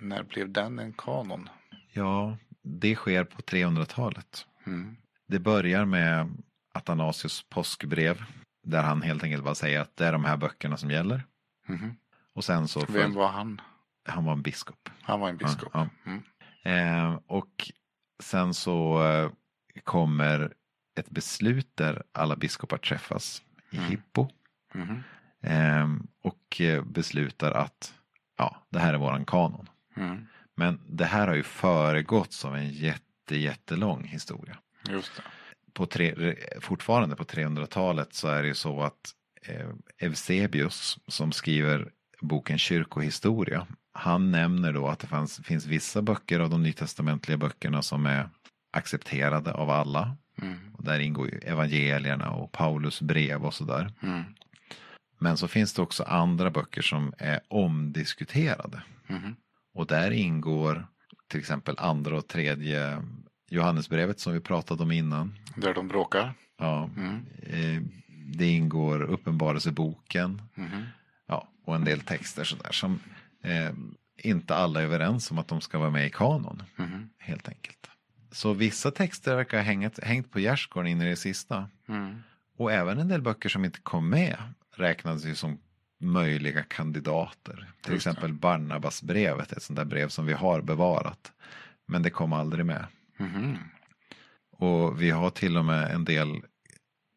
[0.00, 1.48] när blev den en kanon?
[1.92, 4.46] ja, det sker på 300-talet.
[4.66, 4.96] Mm.
[5.28, 6.28] Det börjar med
[6.74, 8.24] Athanasius påskbrev.
[8.66, 11.24] Där han helt enkelt bara säger att det är de här böckerna som gäller.
[11.66, 11.96] Mhm.
[12.34, 13.60] Och sen så, Vem föl- var han?
[14.08, 14.88] han var en biskop.
[15.02, 15.70] Han var en biskop.
[15.72, 16.22] Ja, Mm.
[16.62, 17.70] Eh, och
[18.22, 19.30] sen så eh,
[19.84, 20.52] kommer
[21.00, 23.90] ett beslut där alla biskopar träffas i Mm.
[23.90, 24.28] Hippo.
[25.42, 25.88] Eh,
[26.22, 27.94] och eh, beslutar att
[28.38, 29.68] ja, det här är våran kanon.
[29.96, 30.26] Mm.
[30.56, 34.56] Men det här har ju föregåtts av en jätte, jättelång historia.
[34.88, 35.22] Just det.
[35.72, 39.68] På tre, fortfarande på 300-talet så är det ju så att eh,
[39.98, 41.90] Eusebius som skriver
[42.20, 43.66] boken Kyrkohistoria.
[43.92, 48.28] Han nämner då att det fanns, finns vissa böcker av de nytestamentliga böckerna som är
[48.70, 50.16] accepterade av alla.
[50.42, 50.74] Mm.
[50.74, 53.92] Och där ingår ju evangelierna och Paulus brev och sådär.
[54.02, 54.24] Mm.
[55.22, 58.82] Men så finns det också andra böcker som är omdiskuterade.
[59.06, 59.36] Mhm.
[59.74, 60.86] Och där ingår
[61.28, 63.02] till exempel andra och tredje
[63.50, 65.34] Johannesbrevet som vi pratade om innan.
[65.56, 66.34] Där de bråkar.
[66.58, 67.26] Ja, Mm.
[67.42, 67.82] eh,
[68.36, 70.84] det ingår Uppenbarelseboken Mhm.
[71.26, 73.00] ja, och en del texter sådär som
[73.42, 73.70] eh,
[74.22, 76.62] inte alla är överens om att de ska vara med i kanon.
[76.76, 77.10] Mhm.
[77.18, 77.90] Helt enkelt.
[78.32, 81.68] Så vissa texter verkar ha hängt, hängt på gärdsgården in i det sista.
[81.88, 82.22] Mm.
[82.56, 84.36] Och även en del böcker som inte kom med
[84.80, 85.58] räknades ju som
[86.00, 87.72] möjliga kandidater.
[87.80, 91.32] Till Just exempel Barnabasbrevet, ett sånt där brev som vi har bevarat.
[91.86, 92.86] Men det kom aldrig med.
[93.18, 93.58] Mhm.
[94.52, 96.42] Och vi har till och med en del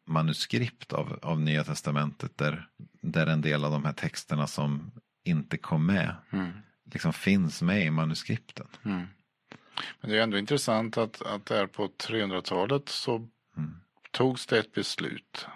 [0.06, 2.68] manuskript av, av Nya Testamentet där,
[3.02, 4.90] där en del av de här texterna som
[5.24, 6.50] inte kom med Mm.
[6.92, 8.66] liksom finns med i manuskripten.
[8.84, 9.06] Mm.
[10.00, 13.74] Men det är ändå intressant att, att där på 300-talet så Mm.
[14.10, 15.46] togs det ett beslut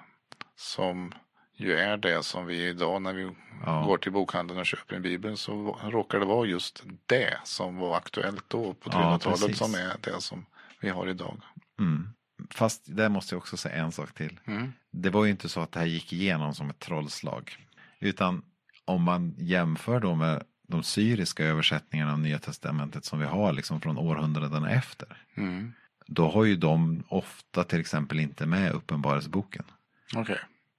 [0.56, 1.12] som
[1.58, 3.30] ju är det som vi idag när vi
[3.66, 3.82] Ja.
[3.86, 7.96] går till bokhandeln och köper en bibel så råkar det vara just det som var
[7.96, 9.58] aktuellt då på Ja, 300-talet precis.
[9.58, 10.46] som är det som
[10.80, 11.40] vi har idag.
[11.78, 12.08] Mm.
[12.50, 14.40] Fast där måste jag också säga en sak till.
[14.46, 14.72] Mm.
[14.90, 17.66] Det var ju inte så att det här gick igenom som ett trollslag.
[18.00, 18.42] Utan
[18.84, 23.80] om man jämför då med de syriska översättningarna av Nya Testamentet som vi har liksom
[23.80, 25.22] från århundraden efter.
[25.36, 25.72] Mm.
[26.06, 29.64] Då har ju de ofta till exempel inte med Uppenbarelseboken.
[30.16, 30.38] Okej.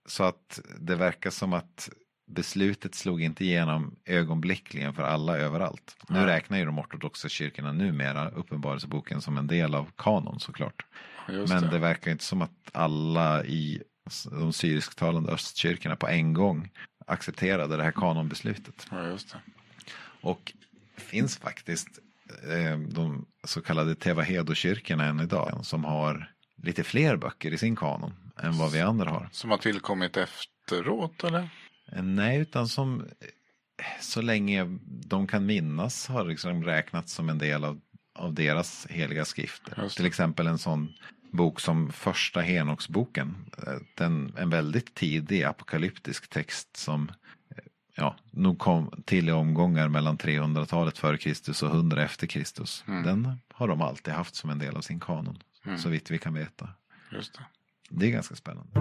[0.10, 1.90] Så att det verkar som att
[2.28, 5.98] beslutet slog inte igenom ögonblickligen för alla överallt.
[6.10, 10.86] Nu räknar ju de ortodoxa kyrkorna numera Uppenbarelseboken som en del av kanon såklart.
[11.30, 11.70] Just Men det.
[11.70, 13.84] det verkar inte som att alla i
[14.32, 16.70] de syrisktalande östkyrkorna på en gång
[17.06, 18.88] accepterade det här kanonbeslutet.
[18.92, 19.40] Ja, just det.
[20.22, 20.54] Och
[20.96, 22.00] det finns faktiskt
[22.50, 26.32] eh, de så kallade Tevahedo-kyrkorna än idag som har
[26.64, 29.30] lite fler böcker i sin kanon än vad vi andra har.
[29.32, 31.50] Som har tillkommit efteråt eller?
[31.92, 33.06] Eh, Nej, utan som eh,
[34.02, 37.82] så länge de kan minnas har liksom räknats som en del av,
[38.16, 39.90] av deras heliga skrifter.
[39.90, 40.94] Till exempel en sån
[41.32, 43.36] bok som första Henoksboken.
[43.68, 47.12] Eh, Den, en väldigt tidig apokalyptisk text som
[48.00, 52.84] ja, nog kom till i omgångar mellan 300-talet före Kristus och 100 efter Kristus.
[52.88, 53.04] Mm.
[53.04, 55.44] Den har de alltid haft som en del av sin kanon.
[55.66, 55.78] Mm.
[55.78, 56.70] Så vitt vi kan veta.
[57.12, 57.46] Just det.
[57.90, 58.80] Det är ganska spännande.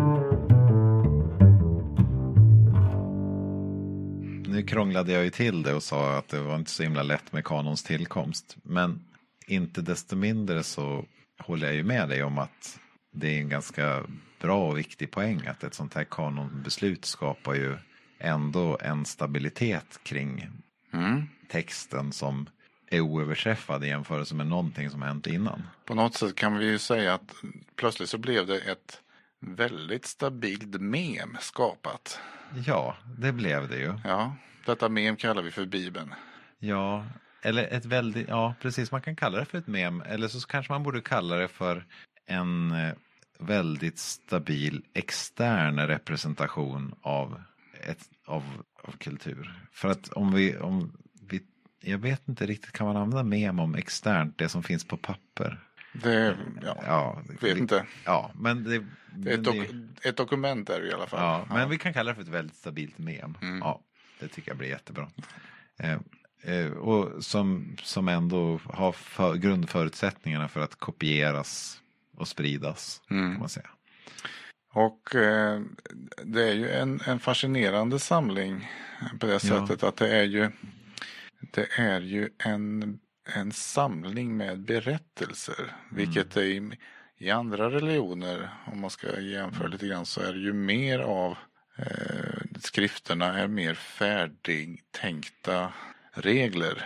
[4.48, 7.32] Nu krånglade jag ju till det och sa att det var inte så himla lätt
[7.32, 8.56] med kanons tillkomst.
[8.62, 9.04] Men
[9.46, 11.04] inte desto mindre så
[11.38, 12.78] håller jag ju med dig om att
[13.12, 14.02] det är en ganska
[14.40, 17.76] bra och viktig poäng att ett sånt här kanonbeslut skapar ju
[18.18, 20.46] ändå en stabilitet kring
[20.92, 21.22] Mm.
[21.48, 22.46] texten som
[22.90, 25.62] är oöverträffad i jämförelse med någonting som hänt innan.
[25.84, 27.34] På något sätt kan vi ju säga att
[27.76, 29.00] plötsligt så blev det ett
[29.40, 32.20] väldigt stabilt mem skapat.
[32.66, 33.94] Ja, det blev det ju.
[34.04, 34.36] Ja,
[34.66, 36.14] detta mem kallar vi för Bibeln.
[36.58, 37.04] Ja,
[37.42, 40.00] eller ett väldigt, ja precis, man kan kalla det för ett mem.
[40.00, 41.86] Eller så kanske man borde kalla det för
[42.26, 42.92] en eh,
[43.38, 47.42] väldigt stabil extern representation av,
[47.86, 48.42] ett, av,
[48.82, 49.68] av kultur.
[49.72, 50.92] För att om vi, om
[51.80, 55.64] jag vet inte riktigt, kan man använda mem om externt, det som finns på papper?
[55.92, 57.86] Det, ja, Ja, vet inte.
[58.04, 58.84] Ja, men det,
[59.16, 61.20] Det är ett, men dok- ett dokument är det i alla fall.
[61.20, 63.34] Ja, men vi kan kalla det för ett väldigt stabilt mem.
[63.42, 63.58] Mm.
[63.58, 63.80] Ja,
[64.20, 65.08] det tycker jag blir jättebra.
[65.78, 65.98] Eh,
[66.42, 71.80] eh, och som, som ändå har för, grundförutsättningarna för att kopieras
[72.16, 73.02] och spridas.
[73.08, 73.38] Kan Mm.
[73.40, 73.68] man säga.
[74.72, 75.60] Och eh,
[76.24, 78.68] det är ju en, en fascinerande samling
[79.20, 79.38] på det Ja.
[79.38, 80.50] sättet att det är ju
[81.40, 82.98] det är ju en,
[83.34, 85.76] en samling med berättelser.
[85.92, 86.78] Vilket är i,
[87.18, 91.36] i andra religioner, om man ska jämföra lite grann, så är det ju mer av
[91.78, 95.72] eh, skrifterna är mer färdigtänkta
[96.12, 96.84] regler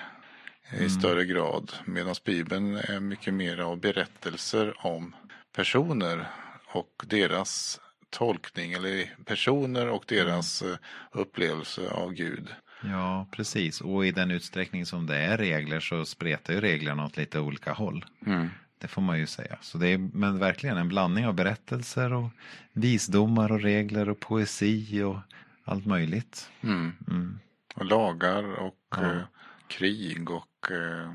[0.78, 1.72] i större grad.
[1.84, 5.16] Medan Bibeln är mycket mer av berättelser om
[5.52, 6.26] personer
[6.66, 7.80] och deras
[8.10, 10.76] tolkning eller personer och deras eh,
[11.12, 12.48] upplevelse av Gud.
[12.90, 13.80] Ja, precis.
[13.80, 17.72] Och i den utsträckning som det är regler så spretar ju reglerna åt lite olika
[17.72, 18.04] håll.
[18.26, 18.48] Mm.
[18.78, 19.56] Det får man ju säga.
[19.60, 22.28] Så det är men verkligen en blandning av berättelser och
[22.72, 25.18] visdomar och regler och poesi och
[25.64, 26.50] allt möjligt.
[26.62, 26.92] Mm.
[27.08, 27.38] Mm.
[27.74, 29.02] Och lagar och Ja.
[29.12, 29.22] eh,
[29.68, 31.10] krig och eh,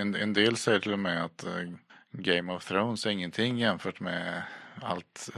[0.00, 1.52] en, en del säger till och med att eh,
[2.12, 4.42] Game of Thrones är ingenting jämfört med
[4.82, 5.28] allt,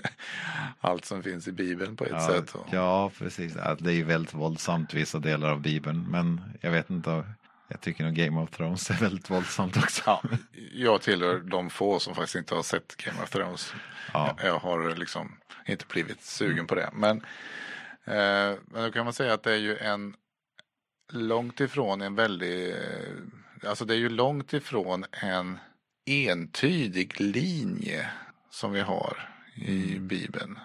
[0.80, 2.54] allt som finns i Bibeln på ett ja, sätt.
[2.70, 3.52] Ja, precis.
[3.52, 6.10] Det är ju väldigt våldsamt vissa delar av Bibeln.
[6.10, 7.24] Men jag vet inte.
[7.68, 10.02] Jag tycker nog Game of Thrones är väldigt våldsamt också.
[10.06, 10.22] Ja,
[10.72, 13.74] jag tillhör de få som faktiskt inte har sett Game of Thrones.
[14.12, 14.36] Ja.
[14.38, 16.90] Jag, jag har liksom inte blivit sugen på det.
[16.92, 17.16] Men,
[18.04, 20.14] eh, men då kan man säga att det är ju en
[21.12, 22.76] långt ifrån en väldigt,
[23.66, 25.58] alltså det är ju långt ifrån en
[26.06, 28.06] entydig linje
[28.50, 30.08] som vi har i mm.
[30.08, 30.58] Bibeln.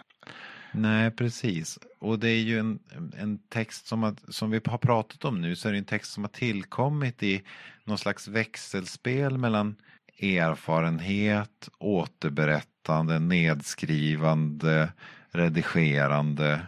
[0.71, 1.79] Nej, precis.
[1.99, 2.79] Och det är ju en,
[3.17, 6.11] en text som, att, som vi har pratat om nu så är det en text
[6.11, 7.43] som har tillkommit i
[7.83, 9.75] någon slags växelspel mellan
[10.19, 14.91] erfarenhet, återberättande, nedskrivande,
[15.31, 16.61] redigerande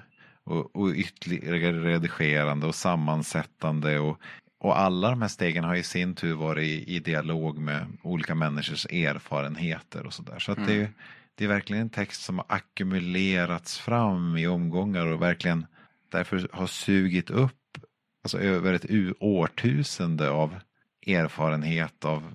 [0.43, 4.21] och, och ytterligare redigerande och sammansättande och,
[4.59, 8.35] och alla de här stegen har i sin tur varit i, i dialog med olika
[8.35, 10.39] människors erfarenheter och sådär.
[10.39, 10.69] Så att mm.
[10.69, 10.91] det, är,
[11.35, 15.65] det är verkligen en text som har ackumulerats fram i omgångar och verkligen
[16.09, 17.77] därför har sugit upp
[18.23, 18.85] alltså över ett
[19.19, 20.59] årtusende av
[21.07, 22.33] erfarenhet av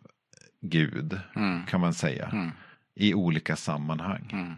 [0.61, 1.67] Gud mm.
[1.67, 2.29] kan man säga.
[2.33, 2.51] Mm.
[2.95, 4.31] I olika sammanhang.
[4.33, 4.55] Mm.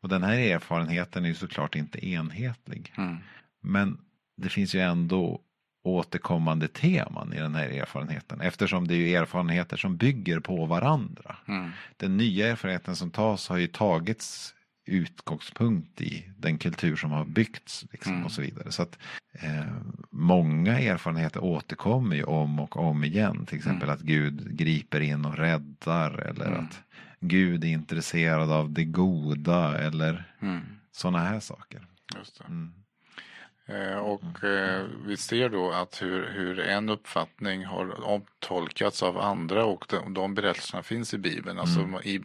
[0.00, 2.92] Och den här erfarenheten är ju såklart inte enhetlig.
[2.96, 3.16] Mm.
[3.60, 3.98] Men
[4.36, 5.40] det finns ju ändå
[5.86, 11.36] återkommande teman i den här erfarenheten eftersom det är ju erfarenheter som bygger på varandra.
[11.48, 11.70] Mm.
[11.96, 14.54] Den nya erfarenheten som tas har ju tagits
[14.86, 18.24] utgångspunkt i den kultur som har byggts liksom, mm.
[18.24, 18.72] och så vidare.
[18.72, 18.98] Så att
[19.32, 19.66] eh,
[20.10, 23.46] Många erfarenheter återkommer ju om och om igen.
[23.46, 23.94] Till exempel mm.
[23.94, 26.64] att Gud griper in och räddar eller mm.
[26.64, 26.82] att
[27.20, 30.60] Gud är intresserad av det goda eller mm.
[30.92, 31.86] sådana här saker.
[32.16, 32.72] Just mm.
[33.66, 39.64] Eh, och eh, vi ser då att hur, hur en uppfattning har omtolkats av andra
[39.64, 41.58] och de, de berättelserna finns i Bibeln.
[41.58, 42.00] Alltså mm.
[42.04, 42.22] i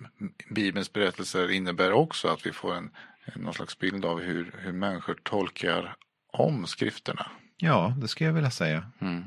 [0.49, 2.91] Bibelns berättelser innebär också att vi får en,
[3.35, 5.95] någon slags bild av hur, hur människor tolkar
[6.31, 7.31] om skrifterna.
[7.57, 8.91] Ja, det skulle jag vilja säga.
[8.99, 9.23] Mm.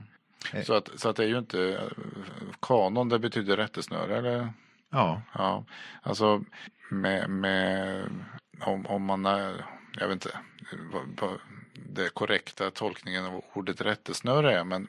[0.52, 0.64] Eh.
[0.64, 1.80] Så, att, så att det är ju inte
[2.60, 4.52] kanon, det betyder rättesnöre eller?
[4.90, 5.22] Ja.
[5.34, 5.64] ja.
[6.02, 6.44] Alltså
[6.90, 8.02] med, med
[8.60, 9.64] om, om man är,
[9.98, 10.30] jag vet inte
[11.74, 14.64] det korrekta tolkningen av ordet rättesnöre är.
[14.64, 14.88] Men,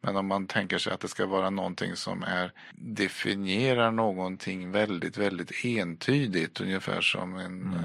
[0.00, 5.16] men om man tänker sig att det ska vara någonting som är definierar någonting väldigt,
[5.16, 6.60] väldigt entydigt.
[6.60, 7.84] Ungefär som en, mm.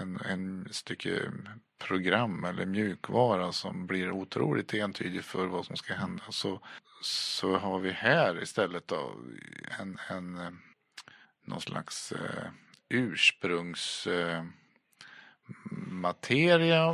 [0.00, 1.22] en, en stycke
[1.78, 6.22] program eller mjukvara som blir otroligt entydigt för vad som ska hända.
[6.30, 6.60] Så,
[7.02, 9.16] så har vi här istället då
[9.80, 10.58] en, en
[11.44, 12.50] någon slags eh,
[12.88, 14.44] ursprungsmateria eh,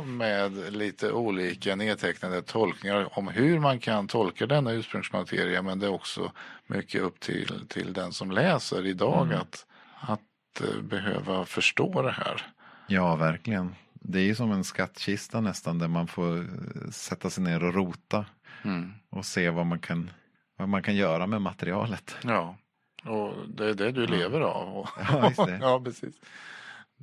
[0.05, 5.93] med lite olika nedtecknade tolkningar om hur man kan tolka denna ursprungsmateria men det är
[5.93, 6.31] också
[6.67, 9.39] mycket upp till, till den som läser idag mm.
[9.39, 9.65] att,
[9.99, 12.41] att eh, behöva förstå det här.
[12.87, 13.75] Ja, verkligen.
[13.93, 17.73] Det är ju som en skattkista nästan där man får eh, sätta sig ner och
[17.73, 18.25] rota
[18.63, 18.93] mm.
[19.09, 20.09] och se vad man kan,
[20.57, 22.15] vad man kan göra med materialet.
[22.23, 22.57] Ja.
[23.05, 24.87] Och det är det du lever av.
[24.97, 25.31] Ja,
[25.61, 26.15] ja, precis.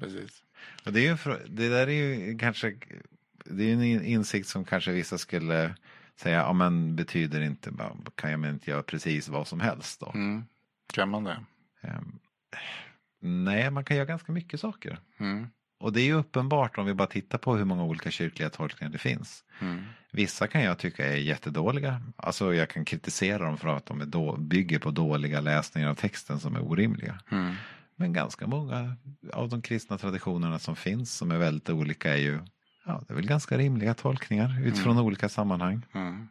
[0.00, 0.42] precis.
[0.84, 2.74] Och det, är ju, det där är ju kanske
[3.44, 5.74] det är en insikt som kanske vissa skulle
[6.16, 7.72] säga, ja men betyder inte,
[8.14, 10.12] kan jag inte göra precis vad som helst då?
[10.14, 10.44] Mm.
[10.92, 11.38] Kan man det?
[11.80, 12.18] Um,
[13.44, 14.98] nej, man kan göra ganska mycket saker.
[15.18, 15.46] Mm.
[15.78, 18.92] Och det är ju uppenbart om vi bara tittar på hur många olika kyrkliga tolkningar
[18.92, 19.44] det finns.
[19.58, 19.82] Mm.
[20.10, 22.02] Vissa kan jag tycka är jättedåliga.
[22.16, 26.40] Alltså jag kan kritisera dem för att de då, bygger på dåliga läsningar av texten
[26.40, 27.20] som är orimliga.
[27.30, 27.54] Mm.
[28.02, 28.96] Men ganska många
[29.32, 32.38] av de kristna traditionerna som finns som är väldigt olika är ju
[32.84, 35.04] ja, det är väl ganska rimliga tolkningar utifrån mm.
[35.04, 35.86] olika sammanhang.
[35.94, 36.28] Mm.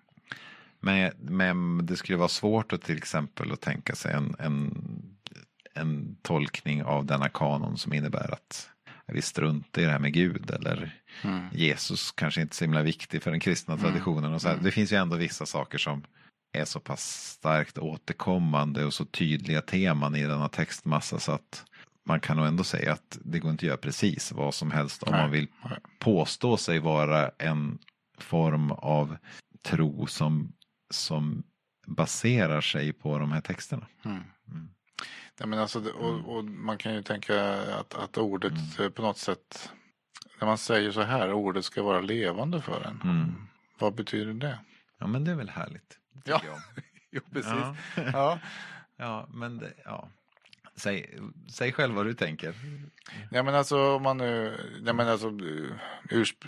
[0.80, 4.84] Men, men det skulle vara svårt att till exempel att tänka sig en, en,
[5.74, 8.70] en tolkning av denna kanon som innebär att
[9.06, 11.46] vi struntar i det här med Gud eller mm.
[11.52, 13.86] Jesus kanske inte är så himla viktig för den kristna mm.
[13.86, 14.34] traditionen.
[14.34, 14.64] Och så mm.
[14.64, 16.04] Det finns ju ändå vissa saker som
[16.52, 21.66] är så pass starkt återkommande och så tydliga teman i denna textmassa så att
[22.04, 25.04] man kan nog ändå säga att det går inte att göra precis vad som helst
[25.04, 25.22] om Nej.
[25.22, 25.48] man vill
[26.00, 27.80] påstå sig vara en
[28.18, 29.18] form av
[29.64, 30.54] tro som,
[30.90, 31.44] som
[31.88, 33.88] baserar sig på de här texterna.
[34.06, 34.24] Mm.
[34.52, 34.70] Mm.
[35.40, 36.26] Ja, men alltså, och, mm.
[36.26, 38.92] och, man kan ju tänka att, att ordet mm.
[38.92, 39.72] på något sätt,
[40.40, 43.02] när man säger så här, ordet ska vara levande för en.
[43.04, 43.36] Mm.
[43.80, 44.60] Vad betyder det?
[45.00, 46.01] Ja men det är väl härligt.
[46.24, 46.42] Ja,
[47.12, 47.52] jo precis.
[47.52, 47.76] Ja.
[47.96, 48.40] ja.
[48.98, 50.10] ja, men det, ja.
[50.76, 51.20] Säg,
[51.50, 52.56] säg själv vad du tänker.
[53.32, 55.32] Ja men alltså om man nu, ja, men alltså,
[56.10, 56.46] ursp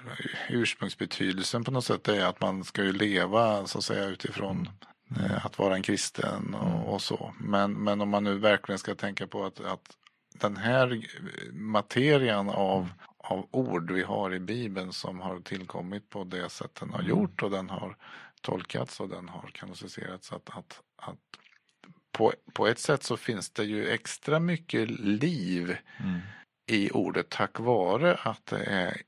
[0.50, 4.74] ursprungsbetydelsen på något sätt är att man ska ju leva så att säga utifrån mm.
[5.20, 6.84] Eh, att vara en kristen och, mm.
[6.84, 7.34] och, så.
[7.40, 9.98] Men, men om man nu verkligen ska tänka på att, att
[10.34, 11.06] den här
[11.52, 16.90] materian av, av ord vi har i Bibeln som har tillkommit på det sätt den
[16.90, 17.10] har Mm.
[17.10, 17.98] gjort och den har
[18.44, 20.32] tolkats och den har kanoniserats.
[20.32, 21.18] Att, att, att
[22.12, 26.20] på, på ett sätt så finns det ju extra mycket liv Mm.
[26.72, 29.02] i ordet tack vare att det är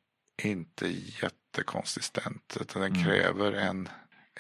[0.44, 0.88] inte
[1.22, 2.58] jättekonsistent.
[2.62, 3.04] Utan det Mm.
[3.04, 3.90] kräver en,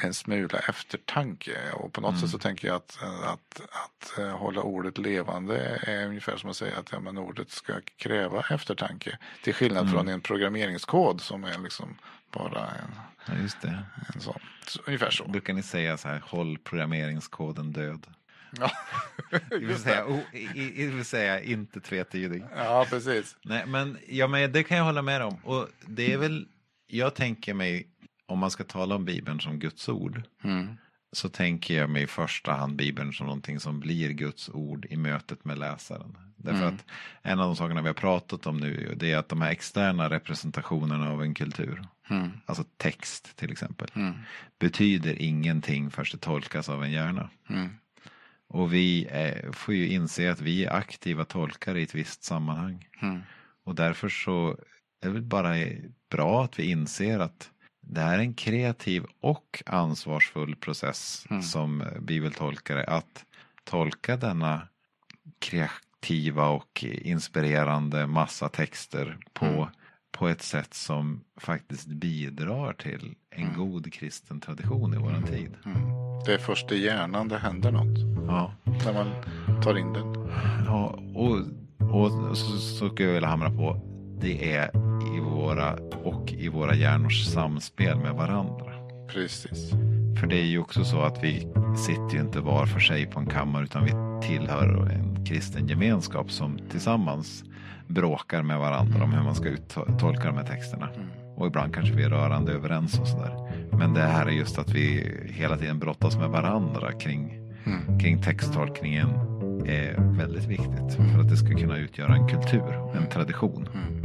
[0.01, 1.57] en smula eftertanke.
[1.73, 2.21] Och på något Mm.
[2.21, 6.55] sätt så tänker jag att, att, att eh, hålla ordet levande är ungefär som att
[6.57, 9.17] säga att ja, men ordet ska kräva eftertanke.
[9.43, 9.93] Till skillnad Mm.
[9.93, 11.97] från en programmeringskod som är liksom
[12.31, 12.91] bara en,
[13.27, 13.85] Ja, just det.
[14.19, 14.39] sån.
[14.67, 15.27] Så, ungefär så.
[15.27, 18.07] Brukar ni säga så här, håll programmeringskoden död?
[18.59, 18.71] Ja,
[19.49, 20.11] Det vill säga, det.
[20.13, 22.43] o, i, vill säga inte tvetydig.
[22.55, 23.37] ja precis.
[23.43, 25.35] Nej, men, ja, men det kan jag hålla med om.
[25.43, 26.47] Och det är väl,
[26.87, 27.87] jag tänker mig,
[28.25, 30.77] om man ska tala om Bibeln som Guds ord, Mm.
[31.15, 34.97] Så tänker jag mig i första hand Bibeln som någonting som blir Guds ord i
[34.97, 36.17] mötet med läsaren.
[36.37, 36.75] Därför Mm.
[36.75, 36.85] att
[37.21, 40.09] en av de sakerna vi har pratat om nu, det är att de här externa
[40.09, 42.29] representationerna av en kultur, Mm.
[42.45, 44.13] alltså text till exempel, Mm.
[44.59, 47.29] betyder ingenting förrän det tolkas av en hjärna.
[47.49, 47.69] Mm.
[48.47, 52.87] Och vi eh, får ju inse att vi är aktiva tolkare i ett visst sammanhang.
[53.01, 53.21] Mm.
[53.63, 54.57] Och därför så
[55.01, 55.55] är det bara
[56.11, 57.51] bra att vi inser att
[57.87, 61.41] det här är en kreativ och ansvarsfull process Mm.
[61.43, 62.83] som bibeltolkare.
[62.83, 63.25] Att
[63.63, 64.61] tolka denna
[65.39, 69.67] kreativa och inspirerande massa texter på, Mm.
[70.11, 73.57] på ett sätt som faktiskt bidrar till en Mm.
[73.57, 75.51] god kristen tradition i våran tid.
[75.65, 75.81] Mm.
[76.25, 77.99] Det är först i hjärnan det händer något.
[78.27, 78.53] Ja.
[78.63, 79.11] När man
[79.63, 80.13] tar in den.
[80.65, 81.37] Ja, och,
[81.95, 83.81] och så, så ska jag vilja hamra på
[84.21, 84.69] det är
[85.15, 88.71] i våra och i våra hjärnors samspel med varandra.
[89.13, 89.71] Precis.
[90.19, 91.47] För det är ju också så att vi
[91.77, 93.91] sitter ju inte var för sig på en kammare utan vi
[94.27, 97.43] tillhör en kristen gemenskap som tillsammans
[97.87, 100.89] bråkar med varandra om hur man ska uttolka de här texterna.
[100.95, 101.07] Mm.
[101.35, 103.51] Och ibland kanske vi är rörande överens och sådär.
[103.71, 107.99] Men det här är just att vi hela tiden brottas med varandra kring Mm.
[107.99, 109.09] kring texttolkningen
[109.67, 113.67] är väldigt viktigt för att det ska kunna utgöra en kultur, en tradition.
[113.73, 114.01] Mm.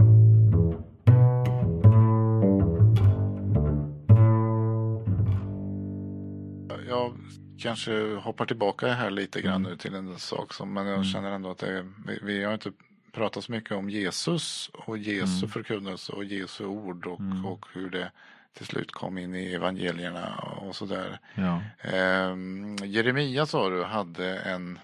[6.89, 7.15] Jag
[7.59, 9.71] kanske hoppar tillbaka här lite grann Mm.
[9.71, 11.05] nu till en sak som, men jag Mm.
[11.05, 12.73] känner ändå att det, vi, vi har inte
[13.13, 15.49] pratat så mycket om Jesus och Jesu Mm.
[15.49, 17.47] förkunnelse och Jesu ord och, Mm.
[17.47, 18.11] och hur det
[18.55, 21.19] till slut kom in i evangelierna och sådär.
[21.35, 21.63] Ja.
[21.81, 24.79] Ehm, Jeremia sa du hade en,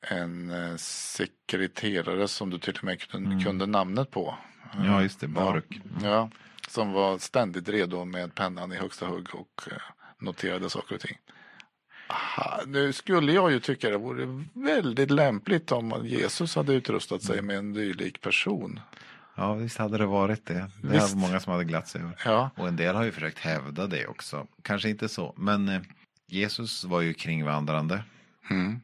[0.00, 3.44] en eh, sekreterare som du till och med kunde, Mm.
[3.44, 4.34] kunde namnet på.
[4.84, 5.80] ja, just det, Baruk.
[6.02, 6.30] Ja,
[6.68, 9.78] som var ständigt redo med pennan i högsta hugg och eh,
[10.20, 11.18] noterade saker och ting.
[12.10, 17.42] Aha, nu skulle jag ju tycka det vore väldigt lämpligt om Jesus hade utrustat sig
[17.42, 18.80] med en dylik person.
[19.36, 20.54] Ja, visst hade det varit det.
[20.82, 21.14] Det Visst.
[21.14, 22.20] var många som hade glatt sig över.
[22.24, 24.46] Ja, Och en del har ju försökt hävda det också.
[24.62, 25.80] Kanske inte så, men eh,
[26.26, 28.02] Jesus var ju kringvandrande
[28.50, 28.80] mm,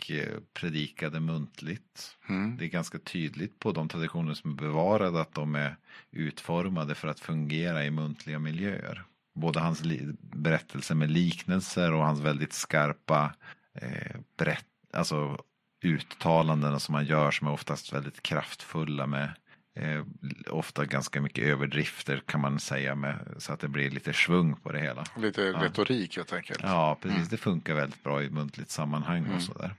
[0.00, 2.16] och eh, predikade muntligt.
[2.28, 5.76] mm, Det är ganska tydligt på de traditioner som är bevarade att de är
[6.10, 9.04] utformade för att fungera i muntliga miljöer.
[9.34, 13.34] Både hans li- berättelse med liknelser och hans väldigt skarpa
[13.74, 15.38] eh, berätt- alltså
[15.84, 19.30] uttalanden som han gör som är oftast väldigt kraftfulla med
[19.76, 20.04] eh,
[20.50, 24.72] ofta ganska mycket överdrifter kan man säga med, så att det blir lite svung på
[24.72, 25.04] det hela.
[25.16, 25.62] lite Ja.
[25.64, 26.60] retorik helt enkelt.
[26.62, 27.16] Ja, precis.
[27.18, 27.28] Mm.
[27.30, 29.36] Det funkar väldigt bra i muntligt sammanhang Mm.
[29.36, 29.74] och sådär.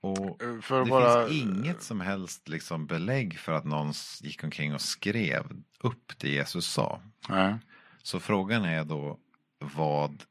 [0.00, 4.74] Och Eh, det bara, finns inget som helst liksom belägg för att någon gick omkring
[4.74, 5.44] och skrev
[5.80, 7.00] upp det Jesus sa.
[7.28, 7.56] Nej.
[8.02, 9.18] Så frågan är då
[9.58, 10.22] vad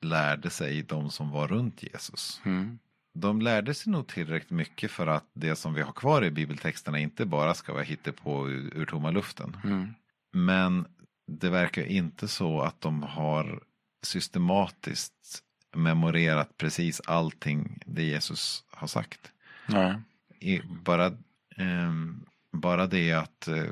[0.00, 2.40] lärde sig de som var runt Jesus?
[2.44, 2.78] Mm,
[3.14, 6.98] De lärde sig nog tillräckligt mycket för att det som vi har kvar i bibeltexterna
[6.98, 7.84] inte bara ska vara
[8.24, 9.56] på ur, ur tomma luften.
[9.64, 9.94] mm,
[10.32, 10.86] Men
[11.26, 13.62] det verkar inte så att de har
[14.02, 15.42] systematiskt
[15.78, 19.32] memorerat precis allting det Jesus har sagt.
[19.66, 19.96] nej.
[20.40, 21.12] I, bara,
[21.56, 23.64] ehm, bara det att eh,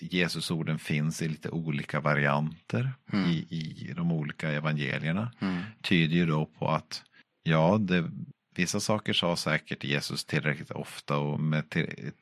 [0.00, 3.24] Jesusorden finns i lite olika varianter Mm.
[3.30, 7.02] i, i de olika evangelierna Mm, tyder ju då på att
[7.42, 8.10] ja, det,
[8.54, 12.12] vissa saker sa säkert Jesus tillräckligt ofta och med till,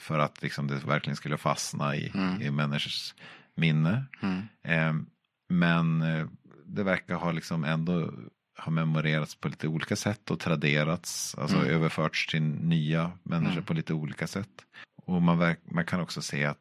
[0.00, 2.42] för att liksom det verkligen skulle fastna i, Mm.
[2.42, 3.14] i människors
[3.54, 4.04] minne.
[4.22, 4.94] mm, Eh,
[5.48, 6.26] men eh,
[6.66, 8.12] det verkar ha liksom ändå
[8.58, 11.68] ha memorerats på lite olika sätt och traderats, alltså Mm.
[11.70, 13.64] överförts till nya människor Mm.
[13.64, 14.48] på lite olika sätt.
[15.06, 16.58] Och man, man kan också se att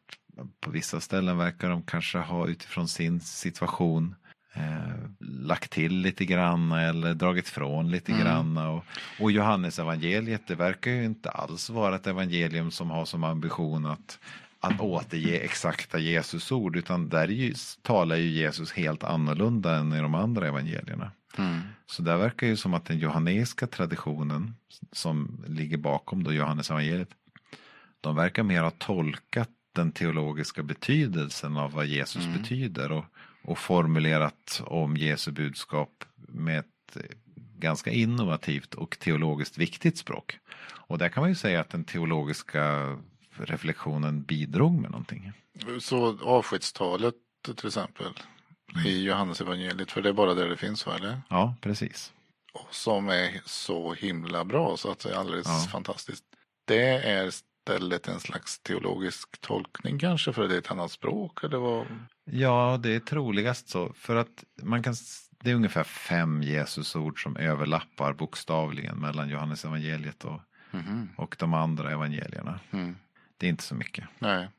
[0.59, 4.15] på vissa ställen verkar de kanske ha utifrån sin situation
[4.55, 8.23] eh, lagt till lite grann eller dragit från lite Mm.
[8.23, 8.57] grann.
[8.57, 8.83] Och,
[9.19, 13.85] och Johannes evangeliet det verkar ju inte alls vara ett evangelium som har som ambition
[13.85, 14.19] att,
[14.59, 19.93] att återge exakta Jesus ord utan där är ju, talar ju Jesus helt annorlunda än
[19.93, 21.11] i de andra evangelierna.
[21.37, 21.59] Mm.
[21.85, 24.55] Så där verkar ju som att den johannesiska traditionen
[24.91, 27.09] som ligger bakom då Johannes evangeliet
[28.01, 32.41] de verkar mer ha tolkat den teologiska betydelsen av vad Jesus Mm.
[32.41, 33.05] betyder och,
[33.43, 36.97] och formulerat om Jesu budskap med ett
[37.57, 40.39] ganska innovativt och teologiskt viktigt språk.
[40.87, 42.95] Och där kan man ju säga att den teologiska
[43.37, 45.31] reflektionen bidrog med någonting.
[45.79, 47.15] Så avskedstalet
[47.57, 48.13] till exempel
[48.85, 50.95] i Johannes evangeliet för det är bara där det finns va?
[50.95, 51.21] Eller?
[51.29, 52.13] Ja, precis.
[52.53, 55.67] Och Som är så himla bra så att det är alldeles Ja.
[55.71, 56.23] fantastiskt.
[56.65, 61.57] Det är istället en slags teologisk tolkning kanske för det är ett annat språk eller
[61.57, 61.85] vad?
[62.25, 63.93] Ja, det är troligast så.
[63.95, 64.95] För att man kan,
[65.43, 70.39] det är ungefär fem Jesusord som överlappar bokstavligen mellan Johannes evangeliet och,
[70.71, 71.09] Mhm.
[71.17, 72.59] och de andra evangelierna.
[72.71, 72.95] Mm.
[73.37, 74.05] Det är inte så mycket.
[74.19, 74.49] Nej.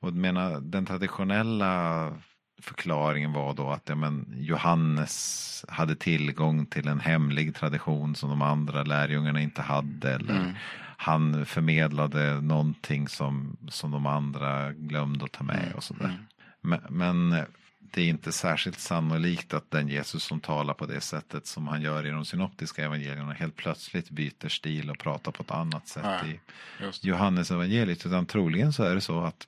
[0.00, 2.12] Och menar, den traditionella
[2.58, 8.42] förklaringen var då att ja, men, Johannes hade tillgång till en hemlig tradition som de
[8.42, 10.14] andra lärjungarna inte hade.
[10.14, 10.52] Eller Mm.
[10.96, 16.04] han förmedlade någonting som, som de andra glömde att ta med och sådär.
[16.04, 16.16] Mm.
[16.60, 17.44] Men, men
[17.80, 21.82] det är inte särskilt sannolikt att den Jesus som talar på det sättet som han
[21.82, 26.04] gör i de synoptiska evangelierna helt plötsligt byter stil och pratar på ett annat sätt
[26.04, 26.40] Nej.
[26.80, 27.06] i.
[27.08, 29.46] Johannes evangeliet utan troligen så är det så att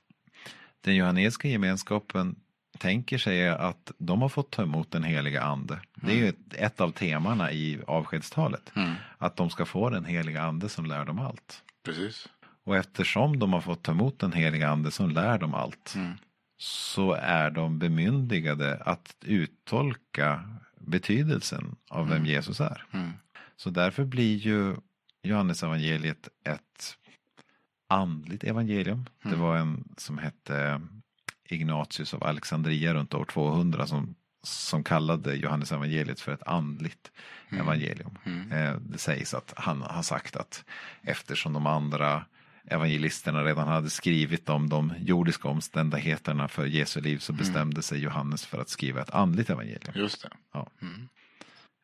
[0.81, 2.35] den johannesiska gemenskapen
[2.79, 5.79] tänker sig att de har fått ta emot den heliga ande.
[5.95, 8.71] Det är ju ett, ett av temana i avskedstalet.
[8.75, 8.93] Mm.
[9.17, 11.63] Att de ska få den heliga ande som lär dem allt.
[11.85, 12.27] Precis.
[12.63, 16.13] Och eftersom de har fått ta emot den heliga ande som lär dem allt Mm.
[16.57, 20.43] så är de bemyndigade att uttolka
[20.79, 22.83] betydelsen av vem Jesus är.
[22.91, 23.11] Mm.
[23.55, 24.75] Så därför blir ju
[25.23, 26.97] Johannes evangeliet ett
[27.87, 29.05] andligt evangelium.
[29.23, 29.39] Det Mm.
[29.39, 30.81] var en som hette
[31.51, 37.11] Ignatius av Alexandria runt år 200 som, som kallade Johannes evangeliet för ett andligt
[37.51, 37.61] Mm.
[37.67, 38.17] evangelium.
[38.25, 38.51] Mm.
[38.51, 40.65] Eh, Det sägs att han har sagt att
[41.01, 42.25] eftersom de andra
[42.65, 48.45] evangelisterna redan hade skrivit om de jordiska omständigheterna för Jesu liv så bestämde sig Johannes
[48.45, 49.93] för att skriva ett andligt evangelium.
[49.95, 50.29] Just det.
[50.53, 50.69] Ja.
[50.81, 51.09] Mm.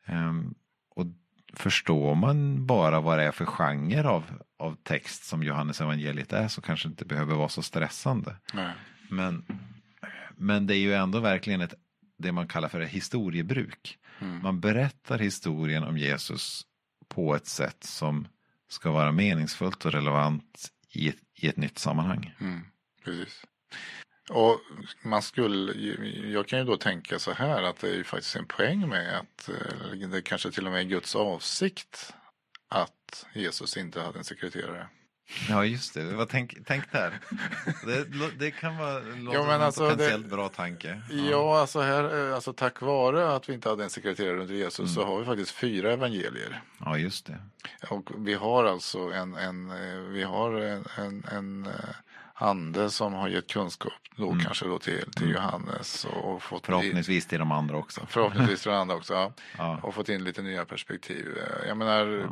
[0.06, 0.54] Ehm,
[0.94, 1.06] och
[1.54, 4.24] förstår man bara vad det är för genre av,
[4.58, 8.36] av text som Johannes evangeliet är så kanske det inte behöver vara så stressande.
[8.54, 8.72] Nej.
[9.08, 9.44] Men,
[10.36, 11.74] men det är ju ändå verkligen ett,
[12.18, 13.98] det man kallar för ett historiebruk.
[14.18, 14.42] Mm.
[14.42, 16.66] Man berättar historien om Jesus
[17.08, 18.28] på ett sätt som
[18.68, 22.34] ska vara meningsfullt och relevant i ett, i ett nytt sammanhang.
[22.40, 22.66] Mm,
[23.04, 23.44] precis.
[24.30, 24.60] Och
[25.02, 25.72] man skulle,
[26.30, 29.18] jag kan ju då tänka så här att det är ju faktiskt en poäng med
[29.18, 29.50] att
[30.12, 32.14] det kanske till och med är Guds avsikt
[32.68, 34.88] att Jesus inte hade en sekreterare.
[35.48, 36.04] Ja, just det.
[36.14, 37.20] Vad tänk, tänk där.
[37.86, 38.04] Det,
[38.38, 41.02] det kan vara låta Ja, en alltså, det- potentiellt bra tanke.
[41.30, 44.94] Ja, alltså, här, eh, alltså tack vare att vi inte hade en sekreterare under Jesus
[44.94, 45.12] så Mm.
[45.12, 46.62] har vi faktiskt fyra evangelier.
[46.84, 47.38] ja, just det.
[47.90, 51.72] Och vi har alltså en, en, eh, vi har en, en, en eh,
[52.38, 54.44] ande som har gett kunskap då Mm.
[54.44, 58.06] kanske då till, till Johannes och, och fått Förhoppningsvis till de andra också.
[58.08, 59.14] Förhoppningsvis till andra också.
[59.14, 59.32] Ja.
[59.58, 59.80] Ja.
[59.82, 61.38] Och fått in lite nya perspektiv.
[61.38, 62.30] Eh, Jag menar,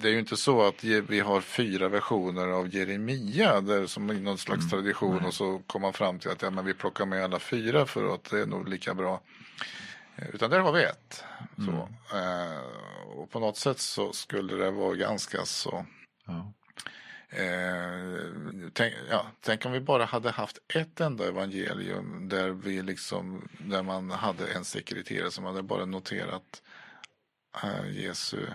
[0.00, 4.20] det är ju inte så att vi har fyra versioner av Jeremia där som i
[4.20, 4.70] någon slags Mm.
[4.70, 7.86] tradition och så kom man fram till att ja, men vi plockar med alla fyra
[7.86, 9.20] för att det är nog lika bra.
[10.16, 11.24] Eh, Utan där har vi ett.
[11.56, 11.78] Så, Mm.
[12.48, 12.58] eh,
[13.16, 15.86] och på något sätt så skulle det vara ganska så
[16.26, 16.52] Ja.
[17.30, 23.48] Eh, tänk, ja, tänk om vi bara hade haft ett enda evangelium där vi liksom,
[23.58, 26.62] där man hade en sekreterare som hade bara noterat
[27.62, 28.46] eh, Jesu.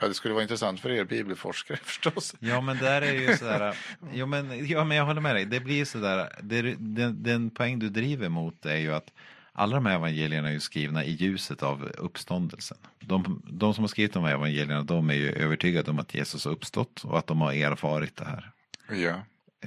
[0.00, 2.34] Ja, det skulle vara intressant för er bibelforskare förstås.
[2.38, 3.78] ja, men där är ju sådär.
[4.12, 5.44] Jo, men, ja, men jag håller med dig.
[5.44, 6.38] Det blir sådär.
[6.42, 9.12] Det, den, den poäng du driver mot är ju att
[9.58, 12.78] alla de här evangelierna är ju skrivna i ljuset av uppståndelsen.
[13.00, 16.44] De, de som har skrivit de här evangelierna, de är ju övertygade om att Jesus
[16.44, 18.50] har uppstått och att de har erfarit det här.
[18.90, 19.14] Ja.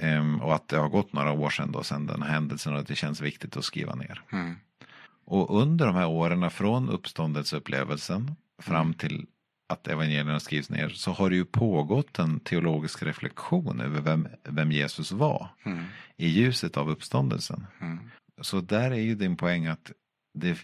[0.00, 2.78] Ehm, och att det har gått några år sedan då, sedan den här händelsen och
[2.78, 4.22] att det känns viktigt att skriva ner.
[4.32, 4.56] Mm.
[5.24, 8.94] Och under de här åren från uppståndelseupplevelsen fram Mm.
[8.94, 9.26] till
[9.68, 14.72] att evangelierna skrivs ner så har det ju pågått en teologisk reflektion över vem, vem
[14.72, 15.84] Jesus var Mm.
[16.16, 17.66] i ljuset av uppståndelsen.
[17.80, 17.98] Mm.
[18.40, 19.92] Så där är ju din poäng att
[20.34, 20.58] det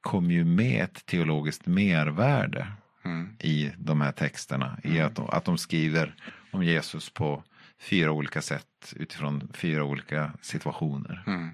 [0.00, 2.72] kom ju med ett teologiskt mervärde
[3.04, 3.36] Mm.
[3.40, 4.78] i de här texterna.
[4.84, 5.06] I Mm.
[5.06, 6.14] att de, att de skriver
[6.50, 7.42] om Jesus på
[7.80, 11.24] fyra olika sätt utifrån fyra olika situationer.
[11.26, 11.50] Mm.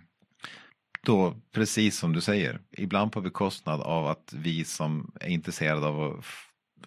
[1.03, 6.19] då, precis som du säger, ibland på bekostnad av att vi som är intresserade av
[6.19, 6.25] att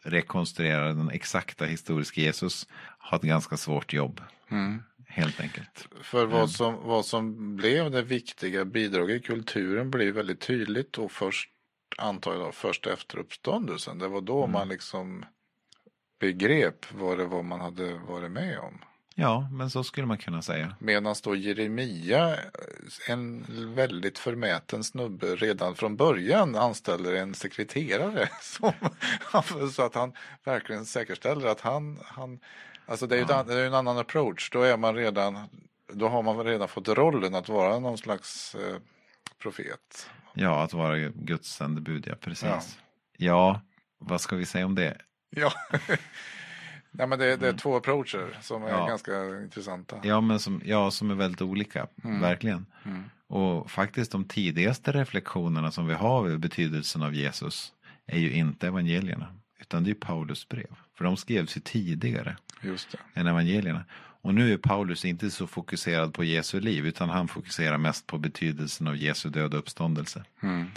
[0.03, 2.67] rekonstruera den exakta historiska Jesus
[2.97, 4.21] har ett ganska svårt jobb.
[4.49, 4.83] Mm.
[5.17, 5.87] Helt enkelt.
[6.01, 6.47] För vad mm.
[6.47, 11.49] som, vad som blev det viktiga bidraget i kulturen blev väldigt tydligt då först,
[11.97, 13.99] antar jag, först efter uppståndelsen.
[13.99, 14.51] Det var då mm.
[14.51, 15.25] man liksom
[16.19, 18.79] begrep vad det var man hade varit med om.
[19.15, 20.75] Ja, men så skulle man kunna säga.
[20.79, 22.37] Medan då Jeremia,
[23.07, 23.45] en
[23.75, 28.29] väldigt förmäten snubbe, redan från början anställer en sekreterare.
[28.41, 28.73] Som,
[29.73, 30.13] så att han
[30.43, 32.39] verkligen säkerställer att han, han
[32.87, 33.65] alltså det är ju ja.
[33.65, 34.49] en, annan approach.
[34.49, 35.49] Då är man redan,
[35.93, 38.77] då har man redan fått rollen att vara någon slags eh,
[39.41, 40.09] profet.
[40.33, 42.47] Ja, att vara Guds sändebud, ja precis.
[42.47, 42.61] Ja.
[43.17, 43.61] ja,
[43.97, 44.97] vad ska vi säga om det?
[45.29, 45.51] Ja.
[46.99, 47.57] Ja, men det, det är mm.
[47.57, 48.87] två approacher som är ja.
[48.87, 49.99] ganska intressanta.
[50.03, 52.21] Ja, men som, ja, som är väldigt olika, mm.
[52.21, 52.65] verkligen.
[52.85, 53.03] Mm.
[53.27, 57.73] Och faktiskt de tidigaste reflektionerna som vi har över betydelsen av Jesus
[58.05, 59.27] är ju inte evangelierna,
[59.59, 60.75] utan det är Paulus brev.
[60.97, 62.37] För de skrevs ju tidigare
[63.13, 63.85] än evangelierna.
[64.21, 68.17] Och nu är Paulus inte så fokuserad på Jesu liv, utan han fokuserar mest på
[68.17, 70.23] betydelsen av Jesu död och uppståndelse.
[70.41, 70.71] Mm.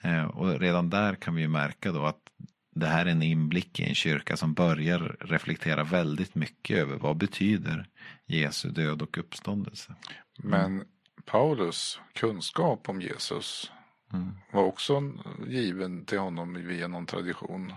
[0.00, 2.20] Eh, och redan där kan vi ju märka då att
[2.74, 7.16] det här är en inblick i en kyrka som börjar reflektera väldigt mycket över vad
[7.16, 7.86] betyder
[8.26, 9.94] Jesu död och uppståndelse.
[10.38, 10.84] Men
[11.24, 13.72] Paulus kunskap om Jesus
[14.12, 14.32] mm.
[14.52, 15.12] var också
[15.46, 17.72] given till honom via någon tradition.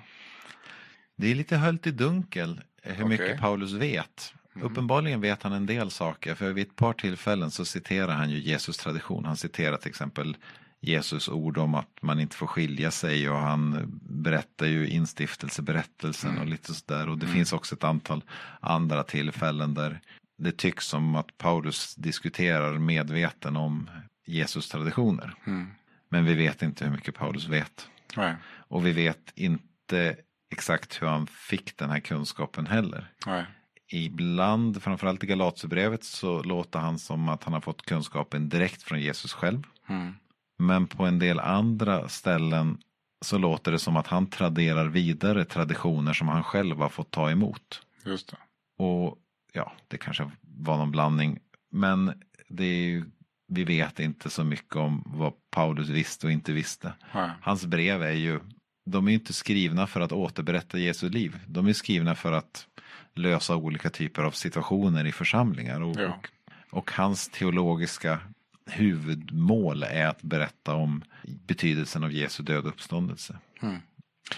[1.16, 3.06] Det är lite höljt i dunkel hur okay.
[3.06, 4.34] mycket Paulus vet.
[4.56, 4.68] Mm.
[4.68, 8.40] Uppenbarligen vet han en del saker, för vid ett par tillfällen så citerar han ju
[8.40, 9.26] Jesus tradition.
[9.26, 10.38] Han citerar till exempel
[10.80, 16.42] Jesus ord om att man inte får skilja sig och han berättar ju instiftelseberättelsen mm.
[16.42, 17.10] och lite sådär.
[17.10, 17.36] Och det mm.
[17.36, 18.24] finns också ett antal
[18.60, 20.00] andra tillfällen där
[20.38, 23.90] det tycks som att Paulus diskuterar medveten om
[24.26, 25.34] Jesus traditioner.
[25.46, 25.68] Mm.
[26.10, 27.88] Men vi vet inte hur mycket Paulus vet.
[28.16, 28.36] Nej.
[28.46, 30.16] Och vi vet inte
[30.54, 33.12] exakt hur han fick den här kunskapen heller.
[33.26, 33.46] Nej.
[33.92, 39.02] Ibland, framförallt i Galaterbrevet, så låter han som att han har fått kunskapen direkt från
[39.02, 39.64] Jesus själv.
[39.90, 40.14] Mm.
[40.58, 42.78] Men på en del andra ställen
[43.22, 47.32] så låter det som att han traderar vidare traditioner som han själv har fått ta
[47.32, 47.82] emot.
[48.06, 48.38] Just det.
[48.84, 49.18] Och
[49.54, 51.40] ja, det kanske var någon blandning.
[51.72, 53.06] Men det är ju,
[53.48, 56.94] vi vet inte så mycket om vad Paulus visste och inte visste.
[57.14, 57.32] Nej.
[57.42, 58.40] Hans brev är ju,
[58.84, 61.40] de är inte skrivna för att återberätta Jesu liv.
[61.48, 62.68] De är skrivna för att
[63.14, 65.82] lösa olika typer av situationer i församlingar.
[65.82, 66.08] Och, ja.
[66.08, 66.30] och,
[66.78, 68.20] och hans teologiska
[68.66, 73.38] huvudmål är att berätta om betydelsen av Jesu död och uppståndelse.
[73.62, 73.78] Mm.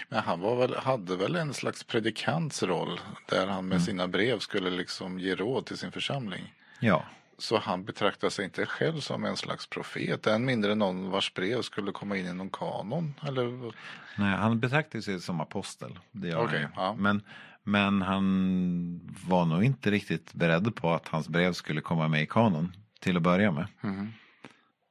[0.08, 3.86] Men han var väl, hade väl en slags predikants roll där han med mm.
[3.86, 6.54] sina brev skulle liksom ge råd till sin församling.
[6.80, 7.04] Ja.
[7.38, 11.62] Så han betraktar sig inte själv som en slags profet, än mindre någon vars brev
[11.62, 13.14] skulle komma in i någon kanon.
[13.26, 13.72] Eller?
[14.16, 15.98] Nej, han betraktar sig som apostel.
[16.12, 16.66] Det gör okay.
[16.76, 16.94] Ja.
[16.98, 17.22] Men,
[17.62, 22.26] men han var nog inte riktigt beredd på att hans brev skulle komma med i
[22.26, 23.66] kanon till att börja med.
[23.82, 24.12] Mm.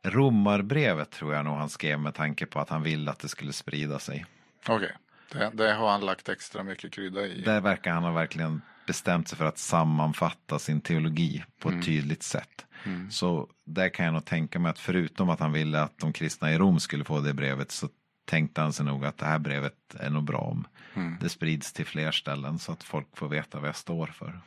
[0.04, 3.54] Romarbrevet tror jag nog han skrev med tanke på att han ville att det skulle
[3.54, 4.26] sprida sig.
[4.68, 4.76] Okej,
[5.30, 5.50] okay.
[5.50, 7.42] det, det, har han lagt extra mycket krydda i.
[7.42, 11.86] Där verkar han ha verkligen bestämt sig för att sammanfatta sin teologi på ett mm.
[11.86, 12.66] tydligt sätt.
[12.86, 13.12] Mm.
[13.12, 16.54] Så där kan jag nog tänka mig att förutom att han ville att de kristna
[16.54, 17.90] i Rom skulle få det brevet så
[18.26, 21.18] tänkte han sig nog att det här brevet är nog bra om mm.
[21.22, 24.42] det sprids till fler ställen så att folk får veta vad jag står för.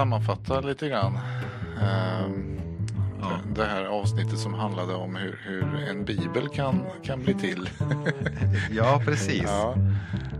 [0.00, 1.18] Sammanfatta lite grann.
[3.20, 3.40] Ja.
[3.54, 7.68] Det här avsnittet som handlade om hur, hur en bibel kan, kan bli till.
[8.70, 9.42] ja, precis.
[9.42, 9.74] Ja.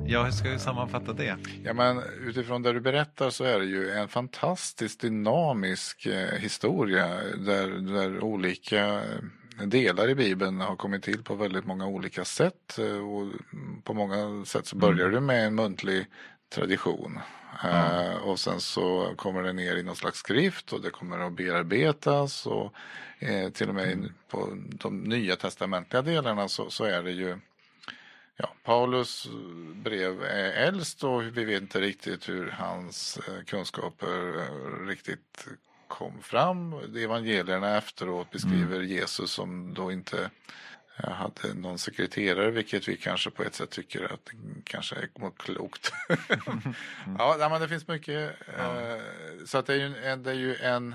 [0.07, 1.37] ja, hur ska vi sammanfatta det?
[1.65, 7.07] Ja, men utifrån det du berättar så är det ju en fantastiskt dynamisk eh, historia
[7.47, 9.03] där, där olika
[9.65, 12.79] delar i Bibeln har kommit till på väldigt många olika sätt.
[12.79, 13.33] Eh, och
[13.85, 15.13] på många sätt så börjar mm.
[15.13, 16.07] det med en muntlig
[16.55, 17.19] tradition.
[17.63, 18.23] Mm.
[18.23, 22.47] och sen så kommer det ner i någon slags skrift och det kommer att bearbetas
[22.47, 22.73] och
[23.19, 24.13] eh, till och med mm.
[24.29, 27.39] på de nya testamentliga delarna så, så är det ju
[28.43, 29.29] Ja, Paulus
[29.75, 34.47] brev är äldst och vi vet inte riktigt hur hans eh, kunskaper
[34.87, 35.49] riktigt
[35.89, 36.73] kom fram.
[36.97, 38.89] Evangelierna efteråt beskriver mm.
[38.89, 40.31] Jesus som då inte
[41.03, 44.33] jag hade någon sekreterare, vilket vi kanske på ett sätt tycker att det
[44.65, 45.93] kanske är klokt.
[47.19, 48.33] ja, men det finns mycket.
[48.59, 48.81] Ja.
[48.81, 49.03] Eh,
[49.45, 50.95] så att det är ju, det är ju en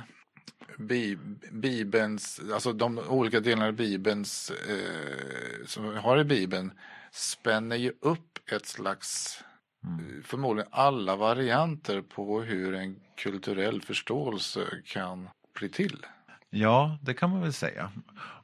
[0.78, 1.18] bi,
[1.52, 6.72] Bibelns, alltså de olika delarna i Bibelns, eh, som vi har i Bibeln,
[7.12, 9.40] spänner ju upp ett slags,
[9.84, 10.24] mm.
[10.24, 15.30] förmodligen alla varianter på hur en kulturell förståelse kan
[15.60, 16.06] bli till.
[16.50, 17.92] Ja, det kan man väl säga.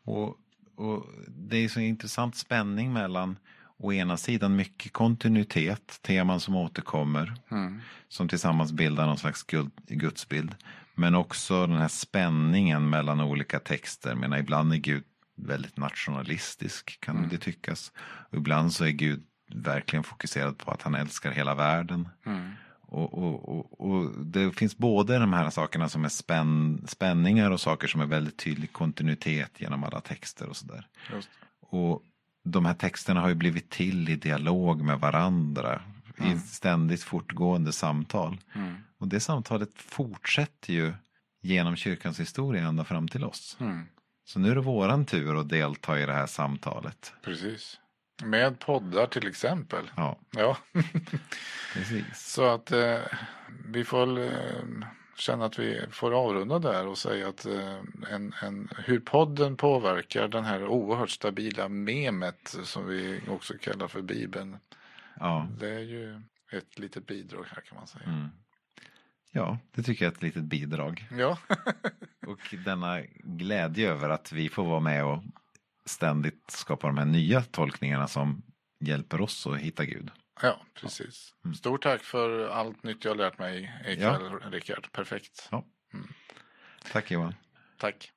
[0.04, 0.38] Och,
[0.76, 3.38] och det är så intressant spänning mellan
[3.78, 7.82] å ena sidan mycket kontinuitet, teman som återkommer, mm.
[8.08, 9.46] som tillsammans bildar någon slags
[9.88, 10.56] gudsbild.
[10.96, 14.16] Men också den här spänningen mellan olika texter.
[14.16, 15.04] Men ibland är Gud
[15.36, 17.30] väldigt nationalistisk kan mm.
[17.30, 17.92] det tyckas.
[18.30, 19.24] Och ibland så är Gud
[19.54, 22.10] verkligen fokuserad på att han älskar hela världen.
[22.26, 22.52] Mm.
[22.92, 27.62] Och, och, och, och, det finns både de här sakerna som är spänn, spänningar och
[27.62, 30.88] saker som är väldigt tydlig kontinuitet genom alla texter och sådär.
[31.60, 32.04] Och
[32.44, 35.82] de här texterna har ju blivit till i dialog med varandra.
[36.18, 36.38] Mm.
[36.38, 38.38] I ständigt fortgående samtal.
[38.56, 38.76] Mm.
[38.98, 40.94] Och det samtalet fortsätter ju
[41.42, 43.58] genom kyrkans historia ända fram till oss.
[43.60, 43.86] Mm.
[44.26, 47.14] Så nu är det våran tur att delta i det här samtalet.
[47.24, 47.80] Precis.
[48.24, 49.92] Med poddar till exempel.
[49.96, 50.18] Ja.
[50.32, 50.58] ja.
[51.74, 52.06] Precis.
[52.14, 53.00] Så att eh,
[53.66, 54.30] vi får eh,
[55.18, 57.80] känna att vi får avrunda där och säga att eh,
[58.10, 64.02] en, en, hur podden påverkar den här oerhört stabila memet som vi också kallar för
[64.02, 64.58] Bibeln.
[65.20, 65.48] Ja.
[65.60, 66.22] Det är ju
[66.52, 68.06] ett litet bidrag här kan man säga.
[68.06, 68.30] Mm.
[69.32, 71.08] Ja, det tycker jag är ett litet bidrag.
[71.12, 71.38] Ja.
[72.28, 75.24] och denna glädje över att vi får vara med och
[75.92, 78.44] ständigt skapa de här nya tolkningarna som
[78.80, 80.12] hjälper oss att hitta Gud.
[80.42, 81.34] Ja, precis.
[81.46, 81.56] Mm.
[81.56, 84.50] Stort tack för allt nytt jag har lärt mig ikväll, ja.
[84.50, 84.92] Rickard.
[84.92, 85.48] Perfekt.
[85.52, 85.66] Ja.
[85.94, 86.08] Mm.
[86.92, 87.36] Tack Johan.
[87.78, 88.12] Tack.